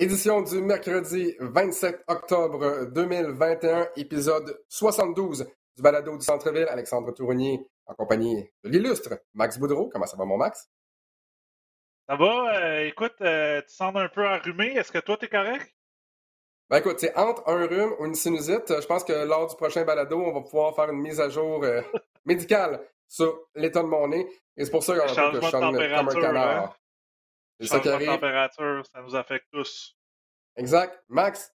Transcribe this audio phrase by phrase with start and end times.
[0.00, 5.44] Édition du mercredi 27 octobre 2021, épisode 72
[5.74, 6.68] du balado du centre-ville.
[6.68, 9.88] Alexandre Tournier en compagnie de l'illustre Max Boudreau.
[9.88, 10.70] Comment ça va, mon Max?
[12.08, 12.60] Ça va?
[12.60, 14.68] Euh, écoute, euh, tu sens un peu enrhumé.
[14.76, 15.74] Est-ce que toi, t'es correct?
[16.70, 18.80] Ben écoute, c'est entre un rhume ou une sinusite.
[18.80, 21.64] Je pense que lors du prochain balado, on va pouvoir faire une mise à jour
[21.64, 21.82] euh,
[22.24, 24.28] médicale sur l'état de mon nez.
[24.56, 26.64] Et c'est pour ça que je chante comme un canard.
[26.66, 26.74] Hein?
[27.60, 28.08] C'est ça qui arrive.
[28.08, 29.97] température, ça nous affecte tous.
[30.58, 31.04] Exact.
[31.08, 31.54] Max,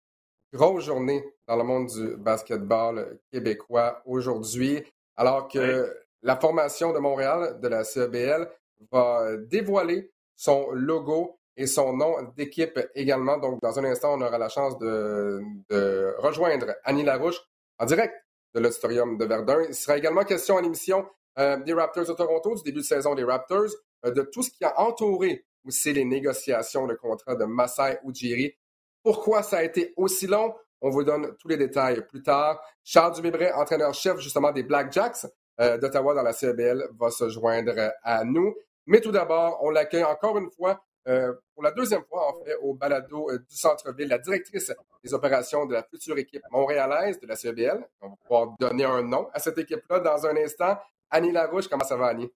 [0.52, 4.82] grosse journée dans le monde du basketball québécois aujourd'hui,
[5.16, 8.50] alors que la formation de Montréal, de la CEBL,
[8.90, 13.38] va dévoiler son logo et son nom d'équipe également.
[13.38, 17.40] Donc, dans un instant, on aura la chance de, rejoindre Annie Larouche
[17.78, 18.14] en direct
[18.54, 19.62] de l'Auditorium de Verdun.
[19.68, 21.06] Il sera également question à l'émission
[21.38, 23.70] euh, des Raptors de Toronto, du début de saison des Raptors,
[24.04, 28.56] euh, de tout ce qui a entouré aussi les négociations de contrat de Masai Ujiri.
[29.02, 30.54] Pourquoi ça a été aussi long?
[30.80, 32.60] On vous donne tous les détails plus tard.
[32.84, 35.26] Charles Dumébret, entraîneur-chef justement des Blackjacks
[35.60, 38.54] euh, d'Ottawa dans la CBL, va se joindre à nous.
[38.86, 42.54] Mais tout d'abord, on l'accueille encore une fois, euh, pour la deuxième fois en fait,
[42.62, 47.26] au balado euh, du centre-ville, la directrice des opérations de la future équipe montréalaise de
[47.26, 47.84] la CBL.
[48.00, 50.78] On va pouvoir donner un nom à cette équipe-là dans un instant.
[51.10, 52.30] Annie Larouche, comment ça va, Annie?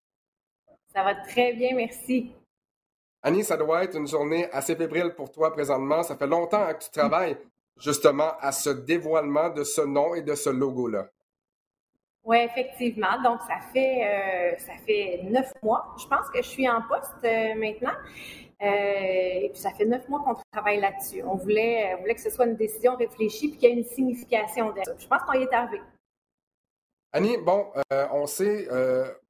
[0.93, 2.33] Ça va très bien, merci.
[3.23, 6.03] Annie, ça doit être une journée assez fébrile pour toi présentement.
[6.03, 7.37] Ça fait longtemps que tu travailles
[7.79, 11.07] justement à ce dévoilement de ce nom et de ce logo-là.
[12.25, 13.21] Oui, effectivement.
[13.23, 15.95] Donc, ça fait, euh, ça fait neuf mois.
[16.01, 17.95] Je pense que je suis en poste euh, maintenant.
[18.63, 21.23] Euh, et puis, ça fait neuf mois qu'on travaille là-dessus.
[21.25, 24.71] On voulait, voulait que ce soit une décision réfléchie puis qu'il y ait une signification
[24.71, 25.81] derrière Je pense qu'on y est arrivé.
[27.13, 27.67] Annie, bon,
[28.13, 28.69] on sait,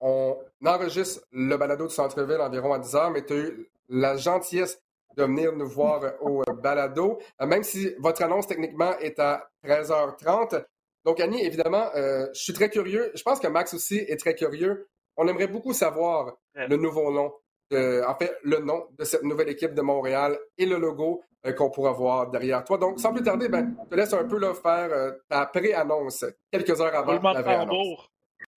[0.01, 4.17] on enregistre le balado du centre-ville environ à 10 heures, mais tu as eu la
[4.17, 4.81] gentillesse
[5.17, 10.65] de venir nous voir au balado, même si votre annonce techniquement est à 13h30.
[11.05, 13.11] Donc, Annie, évidemment, euh, je suis très curieux.
[13.15, 14.89] Je pense que Max aussi est très curieux.
[15.17, 17.33] On aimerait beaucoup savoir le nouveau nom,
[17.73, 21.71] en fait, le nom de cette nouvelle équipe de Montréal et le logo euh, qu'on
[21.71, 22.79] pourra voir derrière toi.
[22.79, 26.25] Donc, sans plus tarder, ben, je te laisse un peu là, faire euh, ta pré-annonce
[26.51, 28.11] quelques heures avant Roulement la tambour.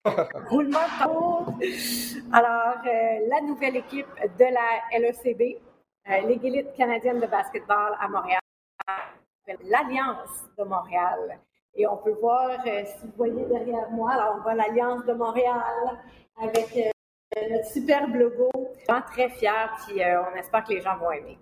[0.49, 1.53] Roulement de tambour.
[2.31, 5.59] Alors, la nouvelle équipe de la LECB,
[6.27, 8.39] l'égélite canadienne de basketball à Montréal,
[9.63, 11.39] l'Alliance de Montréal.
[11.75, 15.13] Et on peut voir, euh, si vous voyez derrière moi, alors on voit l'Alliance de
[15.13, 15.61] Montréal
[16.41, 16.89] avec euh,
[17.49, 18.49] notre superbe logo.
[18.87, 21.39] Vraiment très fiers, puis euh, on espère que les gens vont aimer.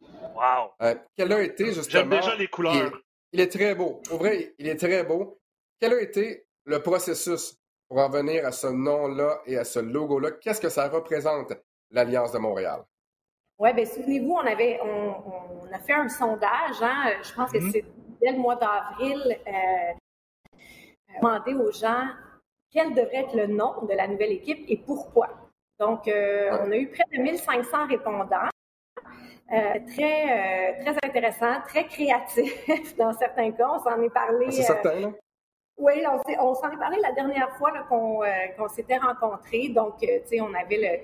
[0.00, 0.72] Wow!
[1.16, 1.90] quel a été justement.
[1.90, 2.92] J'aime déjà les couleurs.
[3.32, 4.00] Il est, très beau.
[4.10, 5.38] Au vrai, il est très beau.
[5.78, 7.56] Quel a été le processus
[7.88, 10.32] pour en venir à ce nom-là et à ce logo-là?
[10.32, 11.52] Qu'est-ce que ça représente,
[11.90, 12.82] l'Alliance de Montréal?
[13.58, 17.72] Oui, bien, souvenez-vous, on avait on, a fait un sondage, hein, je pense que mm-hmm.
[17.72, 17.84] c'est
[18.20, 20.58] dès le mois d'avril, euh,
[21.16, 22.08] demander aux gens
[22.70, 25.28] quel devrait être le nom de la nouvelle équipe et pourquoi.
[25.78, 28.48] Donc, euh, on a eu près de 1500 répondants.
[29.52, 33.68] Euh, très, très intéressant, très créatif dans certains cas.
[33.68, 34.46] On s'en est parlé.
[34.48, 35.10] Ah, c'est certain, là?
[35.78, 35.94] Oui,
[36.38, 39.70] on, s'en est parlé la dernière fois qu'on s'était rencontrés.
[39.70, 41.02] Donc, tu sais, on avait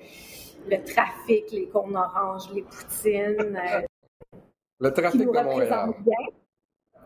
[0.68, 3.58] le, trafic, les cônes oranges, les poutines.
[4.80, 5.94] le trafic de Montréal.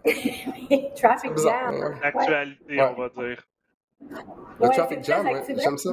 [0.96, 1.94] traffic jam.
[2.02, 3.42] L'actualité, on va dire.
[4.00, 5.90] Le traffic jam, j'aime ça.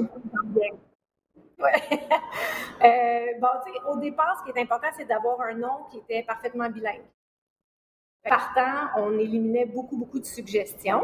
[1.59, 1.81] Ouais.
[2.83, 5.97] euh, bon, tu sais, au départ, ce qui est important, c'est d'avoir un nom qui
[5.97, 7.01] était parfaitement bilingue.
[8.23, 11.01] Partant, on éliminait beaucoup, beaucoup de suggestions.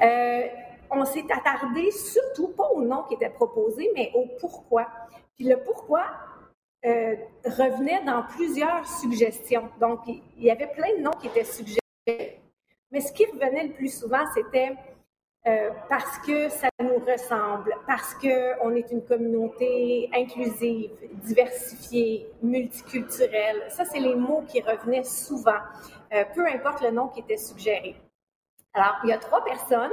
[0.00, 0.42] Euh,
[0.90, 4.86] on s'est attardé surtout pas au nom qui était proposé, mais au pourquoi.
[5.34, 6.04] Puis le pourquoi
[6.84, 9.68] euh, revenait dans plusieurs suggestions.
[9.80, 11.78] Donc, il y avait plein de noms qui étaient suggérés
[12.92, 14.76] mais ce qui revenait le plus souvent, c'était
[15.46, 20.90] euh, parce que ça nous ressemble, parce qu'on est une communauté inclusive,
[21.24, 23.64] diversifiée, multiculturelle.
[23.68, 25.58] Ça, c'est les mots qui revenaient souvent,
[26.14, 27.96] euh, peu importe le nom qui était suggéré.
[28.72, 29.90] Alors, il y a trois personnes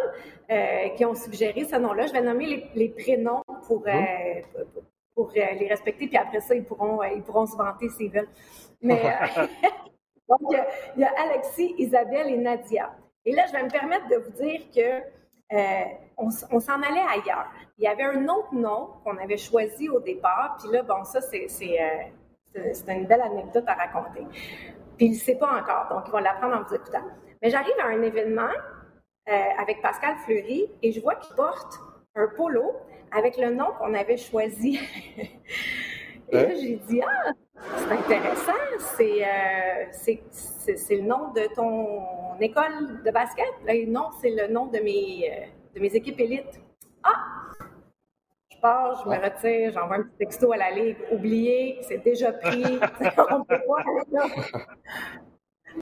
[0.52, 2.06] euh, qui ont suggéré ce nom-là.
[2.06, 3.84] Je vais nommer les, prénoms pour,
[5.16, 8.30] pour, les respecter, puis après ça, ils pourront, ils pourront se vanter s'ils veulent.
[8.82, 9.02] Mais
[10.30, 10.42] Donc,
[10.96, 12.96] il y, a, Alexis, Isabelle et Nadia.
[13.26, 15.04] Et là, je vais me permettre de vous dire que
[15.52, 15.84] euh,
[16.18, 17.48] on, s'en allait ailleurs.
[17.78, 21.22] Il y avait un autre nom qu'on avait choisi au départ, puis là, bon, ça,
[21.22, 21.48] c'est,
[22.56, 24.26] euh, une belle anecdote à raconter.
[24.98, 27.04] Puis il ne sait pas encore, donc il va l'apprendre en vous écoutant.
[27.42, 28.52] Mais j'arrive à un événement
[29.30, 31.80] euh, avec Pascal Fleury et je vois qu'il porte
[32.16, 32.76] un polo
[33.12, 34.80] avec le nom qu'on avait choisi.
[36.32, 37.32] Et là, j'ai dit, ah,
[37.78, 38.52] c'est intéressant,
[38.96, 43.48] c'est, euh, c'est, le nom de ton école de basket?
[43.88, 45.46] non, c'est le nom de mes, euh,
[45.76, 46.62] de mes équipes élites.
[47.04, 47.16] Ah!
[48.52, 50.98] Je pars, je me retire, j'envoie un petit texto à la ligue.
[51.12, 52.64] Oublié, c'est déjà pris.
[53.32, 53.84] On peut pas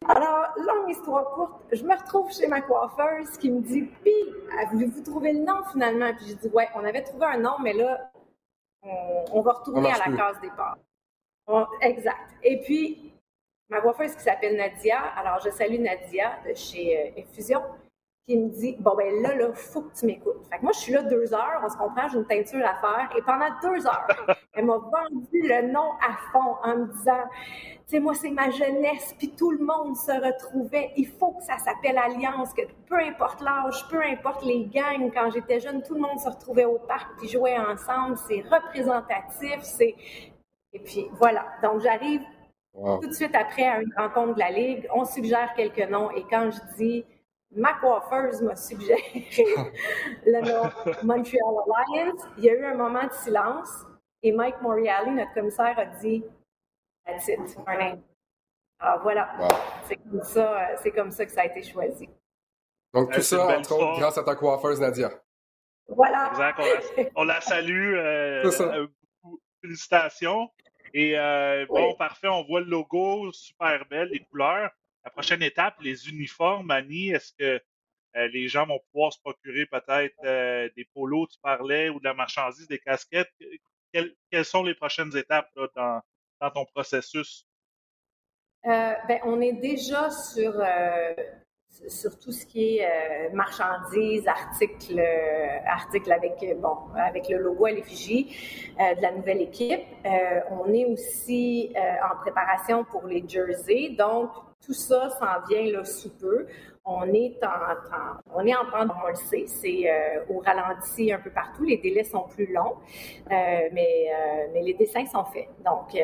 [0.08, 4.14] alors, longue histoire courte, je me retrouve chez ma coiffeuse qui me dit Puis,
[4.62, 6.14] avez-vous trouvé le nom finalement?
[6.16, 8.12] Puis je dis Ouais, on avait trouvé un nom, mais là,
[8.84, 10.78] on, va retourner à la case départ.
[11.82, 12.36] exact.
[12.44, 13.14] Et puis,
[13.70, 17.62] ma coiffeuse qui s'appelle Nadia, alors je salue Nadia de chez euh, Effusion,
[18.28, 20.46] qui me dit Bon, ben là, là, faut que tu m'écoutes.
[20.50, 22.76] Fait que moi, je suis là deux heures, on se comprend, j'ai une teinture à
[22.76, 23.10] faire.
[23.18, 24.08] Et pendant deux heures,
[24.58, 28.50] elle m'a vendu le nom à fond en me disant Tu sais, moi, c'est ma
[28.50, 30.92] jeunesse, puis tout le monde se retrouvait.
[30.98, 35.30] Il faut que ça s'appelle Alliance, que peu importe l'âge, peu importe les gangs, quand
[35.32, 38.18] j'étais jeune, tout le monde se retrouvait au parc puis jouait ensemble.
[38.28, 39.96] C'est représentatif, c'est.
[40.74, 41.46] Et puis voilà.
[41.62, 42.22] Donc, j'arrive
[42.74, 44.88] tout de suite après à une rencontre de la Ligue.
[44.94, 46.10] On suggère quelques noms.
[46.12, 47.06] Et quand je dis
[47.56, 49.26] ma coiffeuse m'a suggéré
[50.26, 50.70] le nom
[51.04, 52.22] Montreal Alliance.
[52.38, 53.86] Il y a eu un moment de silence
[54.28, 56.24] et Mike Moriali, notre commissaire, a dit
[57.06, 58.02] That's it, our name.
[58.80, 59.30] Alors voilà,
[59.86, 62.10] c'est comme, ça, c'est comme ça que ça a été choisi.
[62.94, 65.12] Donc tout ça, entre autres, grâce à ta coiffeuse, Nadia.
[65.88, 66.30] Voilà.
[66.32, 67.96] Exact, on la, salue.
[67.96, 68.88] Euh, euh,
[69.62, 70.50] félicitations.
[70.94, 74.72] Et euh, bon, parfait, on voit le logo, super belle, les couleurs
[75.08, 77.62] la prochaine étape, les uniformes, Annie, est-ce que
[78.18, 82.04] euh, les gens vont pouvoir se procurer peut-être euh, des polos, tu parlais, ou de
[82.04, 83.32] la marchandise, des casquettes?
[83.94, 86.02] Quelles, sont les prochaines étapes dans,
[86.54, 87.48] ton processus?
[88.66, 90.60] Euh, ben, on est déjà sur,
[91.88, 95.02] sur tout ce qui est marchandises, articles,
[95.66, 98.36] articles avec, bon, avec le logo à l'effigie
[98.78, 99.84] de la nouvelle équipe.
[100.52, 103.96] on est aussi en préparation pour les jerseys.
[103.98, 104.30] Donc,
[104.66, 106.48] tout ça s'en vient là sous peu.
[106.86, 111.30] On est en, on est en on le sait, c'est euh, au ralenti un peu
[111.30, 111.64] partout.
[111.64, 112.76] Les délais sont plus longs,
[113.30, 115.50] euh, mais, euh, mais les dessins sont faits.
[115.66, 115.98] Donc,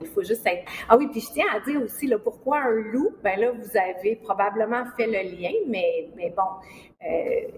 [0.00, 0.64] il faut juste être.
[0.88, 3.14] Ah oui, puis je tiens à dire aussi là, pourquoi un loup?
[3.22, 6.42] Ben là, vous avez probablement fait le lien, mais, mais bon,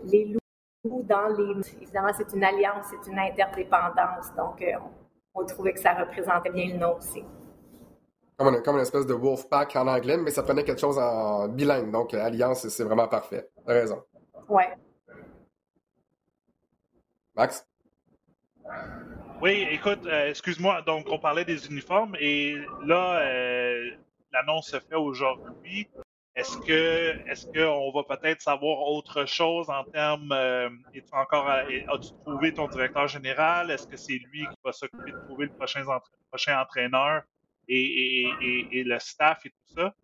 [0.04, 0.36] les
[0.84, 1.82] loups dans les.
[1.82, 4.34] Évidemment, c'est une alliance, c'est une interdépendance.
[4.36, 4.64] Donc,
[5.34, 7.24] on, on trouvait que ça représentait bien le nom aussi
[8.36, 10.98] comme une, comme une espèce de wolf pack en anglais, mais ça prenait quelque chose
[10.98, 11.90] en bilingue.
[11.90, 13.48] Donc, euh, Alliance, c'est vraiment parfait.
[13.66, 14.02] T'as raison.
[14.48, 14.76] Ouais.
[17.34, 17.66] Max?
[19.40, 23.90] Oui, écoute, euh, excuse-moi, donc on parlait des uniformes et là, euh,
[24.32, 25.88] l'annonce se fait aujourd'hui.
[26.34, 30.32] Est-ce que est-ce qu'on va peut-être savoir autre chose en termes
[30.94, 33.70] es encore as-tu trouvé ton directeur général?
[33.70, 35.52] Est-ce que c'est lui qui va s'occuper de trouver le
[36.28, 37.22] prochain, entraîneur?
[37.68, 39.94] et, le staff et tout ça?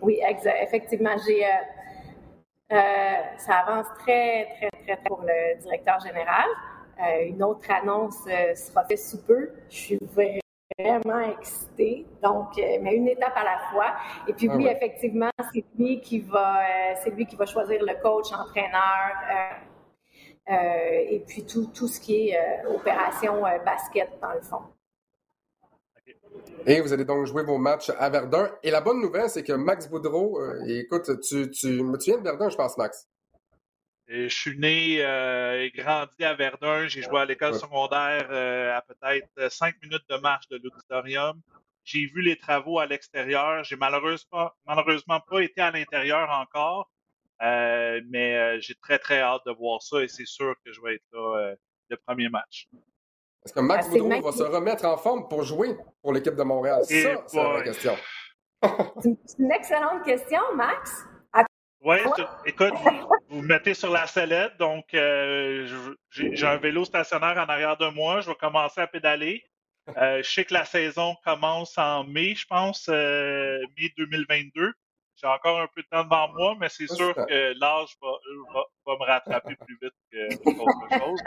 [0.00, 0.20] Oui,
[0.62, 1.16] effectivement.
[1.26, 1.48] J'ai, euh,
[2.72, 6.46] euh, ça avance très, très, très, très pour le directeur général.
[7.00, 8.24] Euh, une autre annonce
[8.54, 9.50] sera faite sous peu.
[9.70, 12.06] Je suis vraiment excitée.
[12.22, 13.94] Donc, mais une étape à la fois.
[14.26, 16.60] Et puis, ah oui, effectivement, c'est lui qui va,
[17.02, 19.12] c'est lui qui va choisir le coach, entraîneur.
[20.48, 24.62] et puis tout, tout ce qui est opération basket dans le fond.
[26.66, 28.50] Et vous allez donc jouer vos matchs à Verdun.
[28.62, 32.22] Et la bonne nouvelle, c'est que Max Boudreau, euh, écoute, tu, tu, tu viens de
[32.22, 33.08] Verdun, je pense, Max?
[34.08, 36.88] Je suis né euh, et grandi à Verdun.
[36.88, 41.40] J'ai joué à l'école secondaire euh, à peut-être cinq minutes de marche de l'auditorium.
[41.84, 43.64] J'ai vu les travaux à l'extérieur.
[43.64, 46.90] J'ai malheureusement, malheureusement pas été à l'intérieur encore,
[47.40, 51.12] mais j'ai très très hâte de voir ça et c'est sûr que je vais être
[51.12, 51.54] là
[51.90, 52.68] le premier match.
[53.44, 56.42] Est-ce que Max ah, Boudreau va se remettre en forme pour jouer pour l'équipe de
[56.42, 56.84] Montréal?
[56.84, 57.96] ça, c'est la question.
[59.00, 61.06] c'est une excellente question, Max.
[61.80, 61.96] Oui,
[62.44, 62.74] écoute,
[63.28, 68.20] vous, mettez sur la sellette, donc euh, j'ai un vélo stationnaire en arrière de moi,
[68.20, 69.44] je vais commencer à pédaler.
[69.96, 74.72] Euh, je sais que la saison commence en mai, je pense, euh, mai 2022.
[75.16, 78.08] J'ai encore un peu de temps devant moi, mais c'est sûr que l'âge va,
[78.86, 81.20] me rattraper plus vite que autre chose.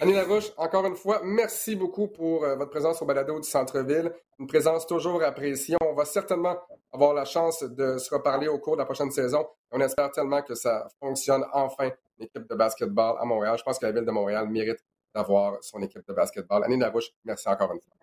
[0.00, 4.12] Annie Larouche, encore une fois, merci beaucoup pour euh, votre présence au balado du centre-ville.
[4.38, 5.76] Une présence toujours appréciée.
[5.82, 6.56] On va certainement
[6.92, 9.46] avoir la chance de se reparler au cours de la prochaine saison.
[9.70, 13.56] On espère tellement que ça fonctionne enfin, l'équipe de basketball à Montréal.
[13.58, 14.84] Je pense que la ville de Montréal mérite
[15.14, 16.64] d'avoir son équipe de basketball.
[16.64, 17.94] Annie Larouche, merci encore une fois.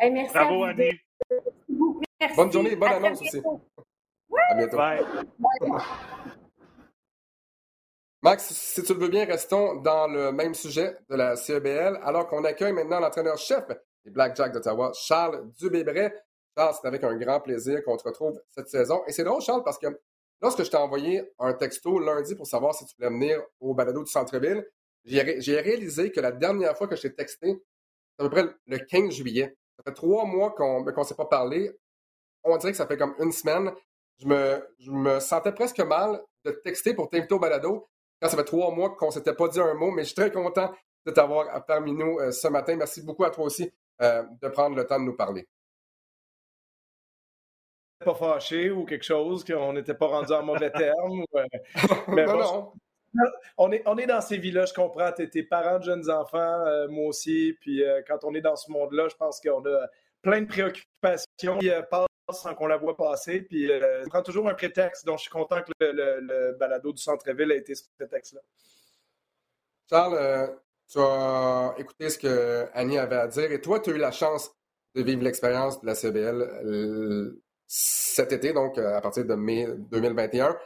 [0.00, 0.90] merci Bravo, Annie.
[2.34, 3.42] Bonne journée, bonne annonce aussi.
[4.48, 4.76] À bientôt.
[4.76, 5.04] Bye.
[8.26, 12.26] Max, si tu le veux bien, restons dans le même sujet de la CEBL, alors
[12.26, 13.68] qu'on accueille maintenant l'entraîneur-chef
[14.04, 16.12] des Blackjacks d'Ottawa, Charles Dubébret.
[16.58, 19.04] Charles, c'est avec un grand plaisir qu'on te retrouve cette saison.
[19.06, 19.86] Et c'est drôle, Charles, parce que
[20.42, 24.02] lorsque je t'ai envoyé un texto lundi pour savoir si tu voulais venir au balado
[24.02, 24.66] du centre-ville,
[25.04, 27.62] j'ai réalisé que la dernière fois que je t'ai texté,
[28.18, 29.56] c'est à peu près le 15 juillet.
[29.76, 31.70] Ça fait trois mois qu'on ne s'est pas parlé.
[32.42, 33.70] On dirait que ça fait comme une semaine.
[34.18, 37.88] Je me, je me sentais presque mal de texter pour t'inviter au balado
[38.22, 40.32] ça fait trois mois qu'on ne s'était pas dit un mot, mais je suis très
[40.32, 40.72] content
[41.04, 42.76] de t'avoir parmi nous euh, ce matin.
[42.76, 43.70] Merci beaucoup à toi aussi
[44.02, 45.46] euh, de prendre le temps de nous parler.
[48.04, 51.24] Pas fâché ou quelque chose, qu'on n'était pas rendu en mauvais terme.
[51.34, 51.44] Euh,
[52.08, 52.72] mais non, non.
[53.56, 55.10] On est, on est dans ces vies-là, je comprends.
[55.12, 57.56] Tu es, parents de jeunes enfants, moi aussi.
[57.62, 59.86] Puis quand on est dans ce monde-là, je pense qu'on a
[60.20, 63.42] plein de préoccupations qui passent sans qu'on la voit passer.
[63.42, 65.06] Puis euh, prend toujours un prétexte.
[65.06, 68.40] Donc, je suis content que le, balado du centre-ville ait été ce prétexte-là.
[69.88, 70.46] Charles, euh,
[70.88, 74.12] tu as écouté ce que Annie avait à dire et toi, tu as eu la
[74.12, 74.50] chance
[74.94, 80.56] de vivre l'expérience de la CBL euh, cet été, donc à partir de mai 2021.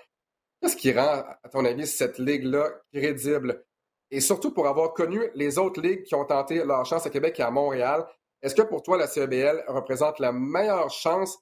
[0.61, 3.65] Qu'est-ce qui rend, à ton avis, cette ligue-là crédible?
[4.11, 7.41] Et surtout pour avoir connu les autres ligues qui ont tenté leur chance à Québec
[7.41, 8.07] et à Montréal,
[8.43, 11.39] est-ce que pour toi, la CBL représente la meilleure chance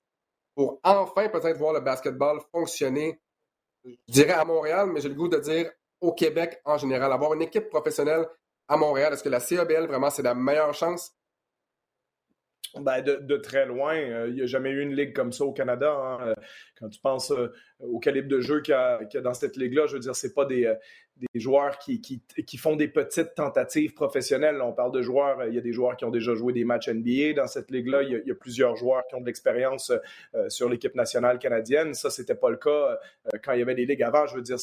[0.59, 3.21] pour enfin peut-être voir le basketball fonctionner,
[3.85, 7.13] je dirais à Montréal, mais j'ai le goût de dire au Québec en général.
[7.13, 8.27] Avoir une équipe professionnelle
[8.67, 11.13] à Montréal, est-ce que la CEBL, vraiment, c'est la meilleure chance?
[12.75, 13.95] Ben, de, très loin.
[13.95, 15.93] Euh, il n'y a jamais eu une ligue comme ça au Canada.
[15.93, 16.35] Hein.
[16.77, 19.95] Quand tu penses euh, au calibre de jeu qu'il y, a dans cette ligue-là, je
[19.95, 20.75] veux dire, c'est pas des, euh,
[21.35, 24.61] des joueurs qui, qui, qui, font des petites tentatives professionnelles.
[24.63, 26.89] On parle de joueurs, il y a des joueurs qui ont déjà joué des matchs
[26.89, 28.03] NBA dans cette ligue-là.
[28.03, 29.91] Il, y a plusieurs joueurs qui ont de l'expérience
[30.35, 31.95] euh, sur l'équipe nationale canadienne.
[31.95, 32.97] Ça, c'était pas le cas euh,
[33.43, 34.27] quand il y avait des ligues avant.
[34.27, 34.57] Je veux dire,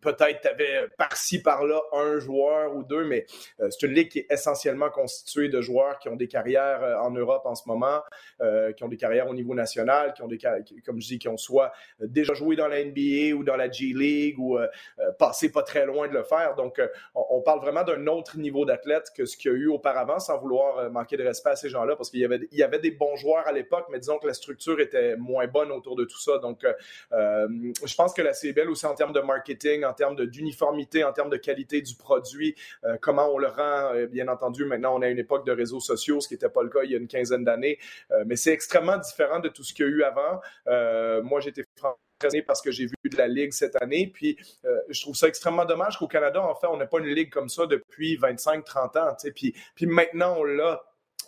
[0.00, 3.26] peut-être tu avais par-ci, par-là un joueur ou deux, mais
[3.60, 7.10] euh, c'est une ligue qui est essentiellement constituée de joueurs qui ont des carrières en
[7.10, 8.00] Europe en ce moment,
[8.76, 10.38] qui ont des carrières au niveau national, qui ont des
[10.84, 13.92] comme je dis, qui ont soit déjà joué dans la NBA ou dans la G
[13.94, 14.58] League ou
[15.18, 16.54] passé pas très loin de le faire.
[16.56, 19.68] Donc, euh, on, parle vraiment d'un autre niveau d'athlète que ce qu'il y a eu
[19.68, 22.62] auparavant, sans vouloir euh, manquer de respect à ces gens-là, parce qu'il y avait, y
[22.62, 25.94] avait des bons joueurs à l'époque, mais disons que la structure était moins bonne autour
[25.94, 26.38] de tout ça.
[26.38, 27.48] Donc, euh,
[27.84, 31.30] je pense que la CBL aussi en termes de marketing, en termes d'uniformité, en termes
[31.30, 32.56] de qualité du produit,
[33.00, 36.28] comment on le rend, bien entendu, maintenant on a une époque de réseaux sociaux, ce
[36.28, 37.78] qui n'était pas le cas il y a une quinzaine d'années,
[38.26, 40.40] mais c'est extrêmement différent de tout ce qu'il y a eu avant.
[41.22, 41.64] moi, j'étais
[42.46, 44.10] parce que j'ai vu de la Ligue cette année.
[44.12, 47.06] Puis euh, je trouve ça extrêmement dommage qu'au Canada, en fait, on n'a pas une
[47.06, 49.16] Ligue comme ça depuis 25-30 ans.
[49.34, 50.82] Puis, puis maintenant, on l'a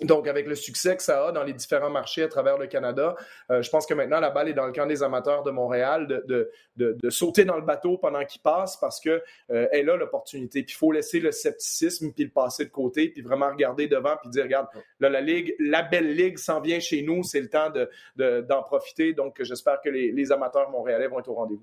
[0.04, 3.14] donc, avec le succès que ça a dans les différents marchés à travers le Canada,
[3.50, 6.06] euh, je pense que maintenant, la balle est dans le camp des amateurs de Montréal
[6.06, 10.62] de, de, sauter dans le bateau pendant qu'il passe parce qu'elle euh, a l'opportunité.
[10.62, 14.16] Puis, il faut laisser le scepticisme puis le passer de côté puis vraiment regarder devant
[14.16, 14.66] puis dire, regarde,
[15.00, 17.70] là, la Ligue, la belle Ligue s'en vient chez nous, c'est le temps
[18.16, 19.12] d'en profiter.
[19.12, 21.62] Donc, j'espère que les, les amateurs montréalais vont être au rendez-vous.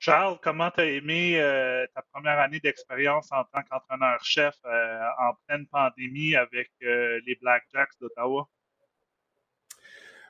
[0.00, 5.34] Charles, comment tu as aimé euh, ta première année d'expérience en tant qu'entraîneur-chef euh, en
[5.46, 8.48] pleine pandémie avec euh, les Blackjacks d'Ottawa?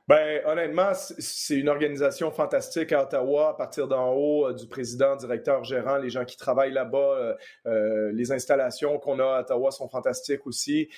[0.08, 5.16] Ben, honnêtement, c'est une organisation fantastique à Ottawa, à partir d'en haut, euh, du président,
[5.16, 7.34] directeur, gérant, les gens qui travaillent là-bas, euh,
[7.66, 10.88] euh, les installations qu'on a à Ottawa sont fantastiques aussi.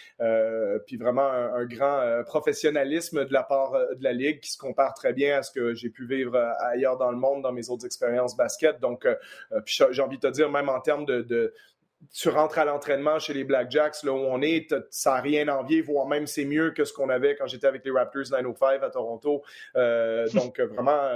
[0.87, 5.13] puis vraiment un, grand professionnalisme de la part de la Ligue qui se compare très
[5.13, 8.37] bien à ce que j'ai pu vivre ailleurs dans le monde, dans mes autres expériences
[8.37, 8.79] basket.
[8.81, 9.07] Donc,
[9.67, 11.53] j'ai envie de te dire, même en termes de
[12.13, 15.57] tu rentres à l'entraînement chez les Blackjacks, là où on est, ça n'a rien à
[15.57, 18.83] envier, voire même c'est mieux que ce qu'on avait quand j'étais avec les Raptors 905
[18.83, 19.43] à Toronto.
[19.77, 21.11] Euh, donc, vraiment,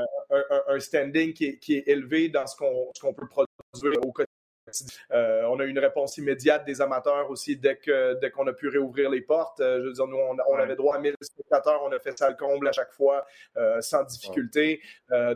[0.69, 4.34] un, standing qui est, qui est, élevé dans ce qu'on peut produire au quotidien
[5.13, 8.53] euh, on a eu une réponse immédiate des amateurs aussi dès que dès qu'on a
[8.53, 9.61] pu réouvrir les portes.
[9.61, 12.31] Euh, je veux dire, nous, on, avait droit à 1000 spectateurs, on a fait ça
[12.31, 14.81] le comble à chaque fois euh, sans difficulté.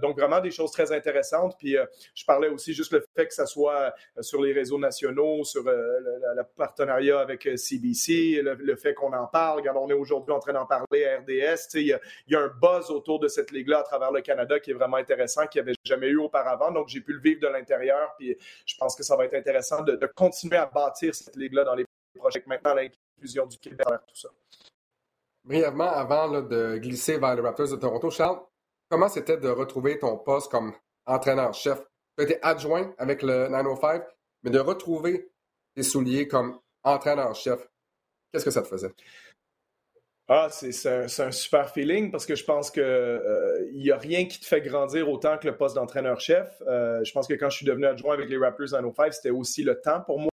[0.02, 1.56] donc, vraiment des choses très intéressantes.
[1.58, 1.76] Puis,
[2.14, 6.42] je parlais aussi juste le fait que ça soit sur les réseaux nationaux, sur le,
[6.56, 9.58] partenariat avec CBC, le, fait qu'on en parle.
[9.58, 11.68] Regarde, on est aujourd'hui en train d'en parler à RDS.
[11.74, 14.58] Il y, a, y, a un buzz autour de cette ligue-là à travers le Canada
[14.58, 16.70] qui est vraiment intéressant, qui n'y avait jamais eu auparavant.
[16.70, 18.14] Donc, j'ai pu le vivre de l'intérieur.
[18.18, 21.74] Puis, je pense que ça va être intéressant de, continuer à bâtir cette ligue-là dans
[21.74, 21.84] les
[22.14, 24.28] projets maintenant l'inclusion du Québec vers tout ça.
[25.44, 28.40] Brièvement, avant de glisser vers les Raptors de Toronto, Charles,
[28.88, 30.74] comment c'était de retrouver ton poste comme
[31.06, 31.78] entraîneur-chef?
[32.16, 34.02] Tu as été adjoint avec le 905,
[34.42, 35.30] mais de retrouver
[35.74, 37.66] tes souliers comme entraîneur-chef,
[38.32, 38.92] qu'est-ce que ça te faisait?
[40.30, 42.82] Ah, c'est un, super feeling parce que je pense qu'il
[43.72, 46.48] n'y a rien qui te fait grandir autant que le poste d'entraîneur-chef.
[46.60, 49.62] je pense que quand je suis devenu adjoint avec les Raptors en 05, c'était aussi
[49.62, 50.28] le temps pour moi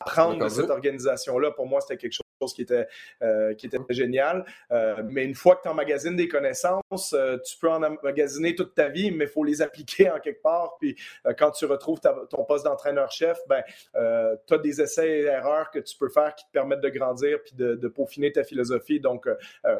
[0.00, 2.88] apprendre de cette organisation-là, pour moi, c'était quelque chose qui était,
[3.22, 4.44] euh, qui était génial.
[4.72, 8.74] Euh, mais une fois que tu emmagasines des connaissances, euh, tu peux en emmagasiner toute
[8.74, 10.76] ta vie, mais il faut les appliquer en quelque part.
[10.80, 10.96] Puis
[11.38, 13.62] quand tu retrouves ton poste d'entraîneur-chef, ben,
[13.94, 17.38] tu as des essais et erreurs que tu peux faire qui te permettent de grandir
[17.44, 19.00] puis de, peaufiner ta philosophie.
[19.00, 19.28] Donc,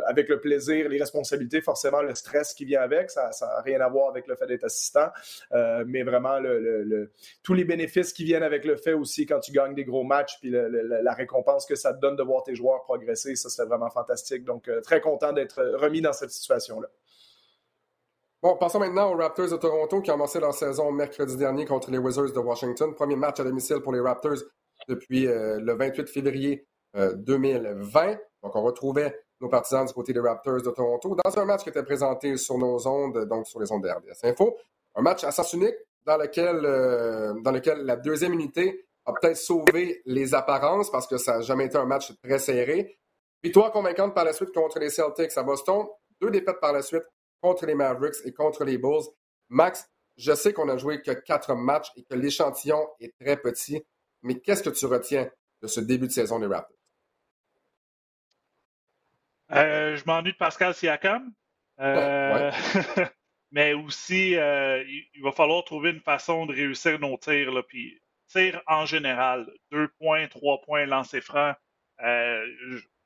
[0.07, 3.89] avec le plaisir, les responsabilités, forcément, le stress qui vient avec, ça n'a rien à
[3.89, 5.09] voir avec le fait d'être assistant,
[5.87, 6.39] mais vraiment
[7.43, 10.39] tous les bénéfices qui viennent avec le fait aussi quand tu gagnes des gros match,
[10.41, 13.91] puis la récompense que ça te donne de voir tes joueurs progresser, ça c'est vraiment
[13.91, 14.45] fantastique.
[14.45, 16.89] Donc, euh, très content d'être remis dans cette situation-là.
[18.43, 21.91] Bon, passons maintenant aux Raptors de Toronto qui ont lancé leur saison mercredi dernier contre
[21.91, 22.95] les Wizards de Washington.
[22.95, 24.39] Premier match à domicile pour les Raptors
[24.89, 28.09] depuis euh, le 28 février 2020.
[28.09, 31.63] Euh, donc, on retrouvait nos partisans du côté des Raptors de Toronto dans un match
[31.63, 34.57] qui était présenté sur nos ondes, donc sur les ondes de Info.
[34.95, 36.63] Un match à sens unique dans lequel,
[37.43, 41.67] dans lequel la deuxième unité a peut-être sauvé les apparences parce que ça n'a jamais
[41.67, 42.99] été un match très serré.
[43.43, 45.87] Victoire convaincante par la suite contre les Celtics à Boston.
[46.21, 47.05] Deux défaites par la suite
[47.41, 49.05] contre les Mavericks et contre les Bulls.
[49.49, 53.83] Max, je sais qu'on a joué que quatre matchs et que l'échantillon est très petit,
[54.23, 55.31] mais qu'est-ce que tu retiens
[55.63, 56.77] de ce début de saison des Raptors?
[59.53, 61.33] Euh, je m'ennuie de Pascal Siakam.
[61.81, 62.51] Euh,
[63.51, 67.51] mais aussi, euh, il, va falloir trouver une façon de réussir nos tirs.
[67.51, 67.99] Là, puis
[68.31, 71.57] tir en général, deux points, trois points lancés francs.
[72.03, 72.47] Euh,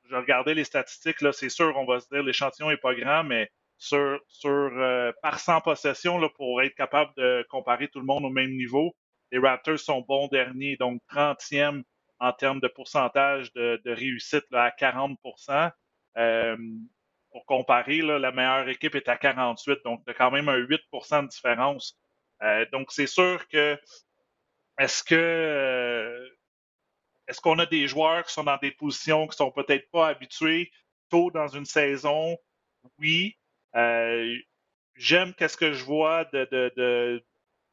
[0.09, 3.23] je, regardais les statistiques, là, c'est sûr, on va se dire l'échantillon n'est pas grand,
[3.23, 8.05] mais sur, sur euh, par 100 possessions, là, pour être capable de comparer tout le
[8.05, 8.95] monde au même niveau,
[9.31, 11.83] les Raptors sont bons derniers, donc 30e
[12.19, 15.71] en termes de pourcentage de, réussite à 40%
[16.17, 16.55] euh,
[17.31, 20.47] Pour comparer, là, la meilleure équipe est à 48, donc il y a quand même
[20.47, 21.99] un 8% de différence.
[22.71, 23.77] donc c'est sûr que
[24.77, 26.29] est-ce que euh,
[27.27, 30.71] est-ce qu'on a des joueurs qui sont dans des positions qui sont peut-être pas habitués
[31.09, 32.37] tôt dans une saison?
[32.99, 33.37] Oui.
[33.75, 34.37] Euh,
[34.95, 37.23] j'aime qu'est-ce que je vois de, de,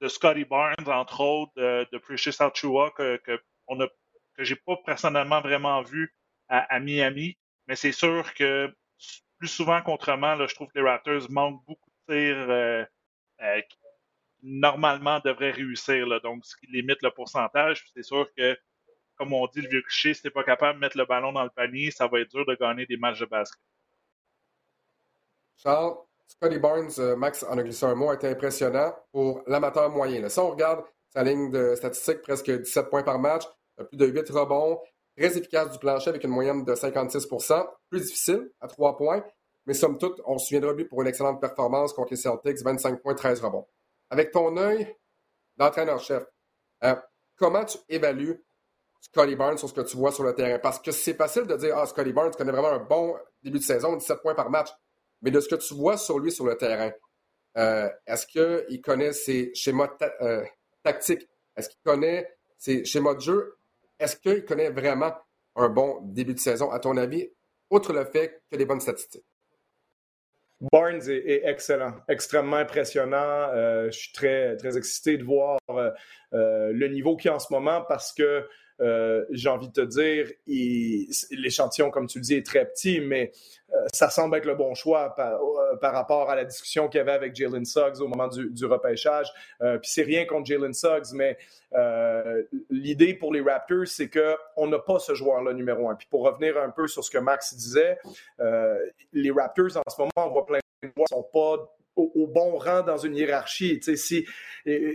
[0.00, 3.86] de, Scotty Barnes, entre autres, de, de Precious Achua, que, que, on a,
[4.34, 6.14] que j'ai pas personnellement vraiment vu
[6.48, 7.36] à, Miami.
[7.66, 8.74] Mais c'est sûr que
[9.38, 12.84] plus souvent qu'autrement, je trouve que les Raptors manquent beaucoup de tirs euh,
[14.42, 16.06] normalement devrait réussir.
[16.06, 17.84] Là, donc, ce qui limite le pourcentage.
[17.94, 18.56] C'est sûr que,
[19.16, 21.44] comme on dit, le vieux cliché, si tu pas capable de mettre le ballon dans
[21.44, 23.60] le panier, ça va être dur de gagner des matchs de basket.
[25.56, 25.94] Charles,
[26.26, 30.28] Scotty Barnes, euh, Max en a glissé un mot, a été impressionnant pour l'amateur moyen.
[30.28, 33.44] Si on regarde sa ligne de statistiques, presque 17 points par match,
[33.76, 34.80] plus de 8 rebonds,
[35.16, 39.22] très efficace du plancher avec une moyenne de 56% plus difficile à 3 points,
[39.66, 43.00] mais somme toute, on se souviendra lui pour une excellente performance contre les Celtics, 25
[43.00, 43.66] points, 13 rebonds
[44.12, 44.94] avec ton œil
[45.56, 46.22] d'entraîneur-chef,
[46.84, 46.94] euh,
[47.34, 48.44] comment tu évalues
[49.00, 50.58] Scotty Barnes sur ce que tu vois sur le terrain?
[50.58, 53.64] Parce que c'est facile de dire, ah, Scotty Barnes connaît vraiment un bon début de
[53.64, 54.68] saison, 17 points par match.
[55.22, 56.92] Mais de ce que tu vois sur lui sur le terrain,
[57.56, 59.88] euh, est-ce qu'il connaît ses schémas
[60.20, 60.44] euh,
[60.82, 61.26] tactiques?
[61.56, 63.56] Est-ce qu'il connaît ses schémas de jeu?
[63.98, 65.14] Est-ce qu'il connaît vraiment
[65.56, 67.30] un bon début de saison, à ton avis,
[67.70, 69.24] outre le fait a des bonnes statistiques?
[70.70, 73.48] Barnes est, excellent, extrêmement impressionnant.
[73.52, 75.90] Euh, je suis très, très excité de voir euh,
[76.34, 78.46] euh, le niveau qu'il y a en ce moment parce que
[78.80, 80.30] euh, j'ai envie de te dire,
[81.30, 83.32] l'échantillon, comme tu le dis, est très petit, mais
[83.92, 87.00] ça semble être le bon choix par, euh, par rapport à la discussion qu'il y
[87.00, 89.32] avait avec Jalen Suggs au moment du, du repêchage.
[89.60, 91.38] Puis c'est rien contre Jalen Suggs, mais
[92.70, 95.94] l'idée pour les Raptors, c'est qu'on n'a pas ce joueur-là numéro un.
[95.94, 97.98] Puis pour revenir un peu sur ce que Max disait,
[99.12, 102.26] les Raptors en ce moment, on voit plein de joueurs qui ne sont pas au,
[102.26, 103.80] bon rang dans une hiérarchie.
[103.96, 104.26] si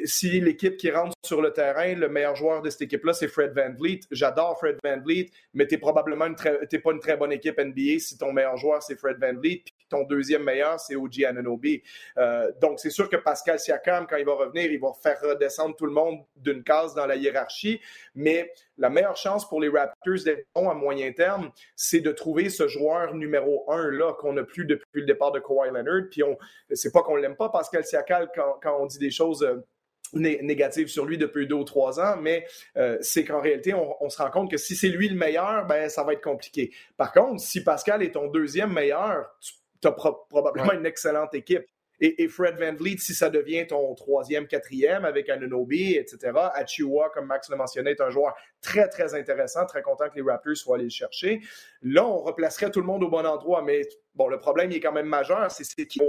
[0.05, 3.53] si l'équipe qui rentre sur le terrain, le meilleur joueur de cette équipe-là, c'est Fred
[3.53, 3.99] Van Vliet.
[4.11, 7.99] J'adore Fred Van Vliet, mais tu probablement une très, pas une très bonne équipe NBA
[7.99, 11.81] si ton meilleur joueur, c'est Fred Van Vliet, ton deuxième meilleur, c'est OG Ananobi.
[12.17, 15.75] Euh, donc, c'est sûr que Pascal Siakam, quand il va revenir, il va faire redescendre
[15.75, 17.81] tout le monde d'une case dans la hiérarchie,
[18.15, 22.49] mais la meilleure chance pour les Raptors d'être bons à moyen terme, c'est de trouver
[22.49, 26.09] ce joueur numéro un là qu'on n'a plus depuis le départ de Kawhi Leonard.
[26.11, 26.37] Puis on,
[26.71, 29.63] c'est pas qu'on l'aime pas, Pascal Siakam, quand, quand on dit des choses euh,
[30.13, 32.45] négatives sur lui depuis deux ou trois ans, mais
[32.77, 35.89] euh, c'est qu'en réalité, on, se rend compte que si c'est lui le meilleur, ben
[35.89, 36.71] ça va être compliqué.
[36.95, 39.53] Par contre, si Pascal est ton deuxième meilleur, tu
[39.85, 41.65] as probablement une excellente équipe.
[41.99, 47.25] Et, Fred Van Vliet, si ça devient ton troisième, quatrième avec Anunobi, etc., Achiwa, comme
[47.25, 50.75] Max le mentionnait, est un joueur très, très intéressant, très content que les Raptors soient
[50.75, 51.41] allés le chercher.
[51.81, 53.81] Là, on replacerait tout le monde au bon endroit, mais
[54.13, 56.03] bon, le problème il est quand même majeur, c'est qu'ils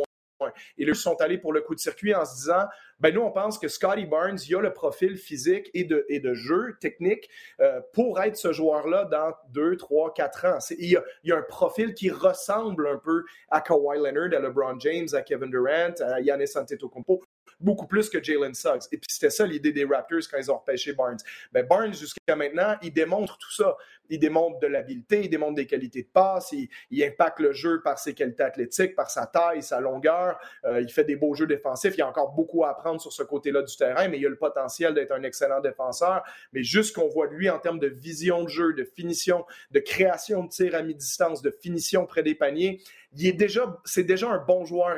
[0.77, 2.67] et là, ils sont allés pour le coup de circuit en se disant
[3.01, 6.77] ben nous, on pense que Scotty Barnes, il a le profil physique et de, jeu
[6.81, 7.29] technique
[7.61, 10.59] euh, pour être ce joueur-là dans deux, trois, quatre ans.
[10.79, 14.37] Il y, a, il y, a, un profil qui ressemble un peu à Kawhi Leonard,
[14.37, 17.23] à LeBron James, à Kevin Durant, à Giannis Antetokounmpo
[17.61, 18.83] beaucoup plus que Jalen Suggs.
[18.93, 21.19] Et puis c'était ça l'idée des Raptors quand ils ont repêché Barnes.
[21.53, 23.77] Ben Barnes, jusqu'à maintenant, il démontre tout ça.
[24.11, 27.99] Il démontre de l'habileté, il démontre des qualités de passe, il, impacte le jeu par
[27.99, 30.39] ses qualités athlétiques, par sa taille, sa longueur.
[30.65, 31.95] Euh, il fait des beaux jeux défensifs.
[31.95, 34.31] Il y a encore beaucoup à apprendre sur ce côté-là du terrain, mais il a
[34.31, 36.23] le potentiel d'être un excellent défenseur.
[36.53, 39.81] Mais juste qu'on voit de lui en termes de vision de jeu, de finition, de
[39.81, 42.81] création de tir à mi-distance, de finition près des paniers,
[43.15, 44.97] il est déjà, c'est déjà un bon joueur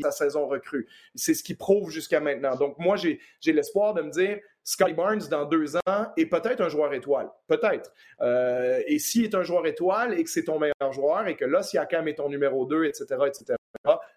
[0.00, 0.86] sa saison recrue.
[1.14, 2.56] C'est ce qu'il prouve jusqu'à maintenant.
[2.56, 3.20] Donc, moi, j'ai
[3.52, 7.30] l'espoir de me dire, Sky Barnes, dans deux ans, est peut-être un joueur étoile.
[7.46, 7.90] Peut-être.
[8.20, 11.46] Euh, et s'il est un joueur étoile et que c'est ton meilleur joueur et que
[11.46, 13.54] là, Siakam est ton numéro 2, etc., etc.,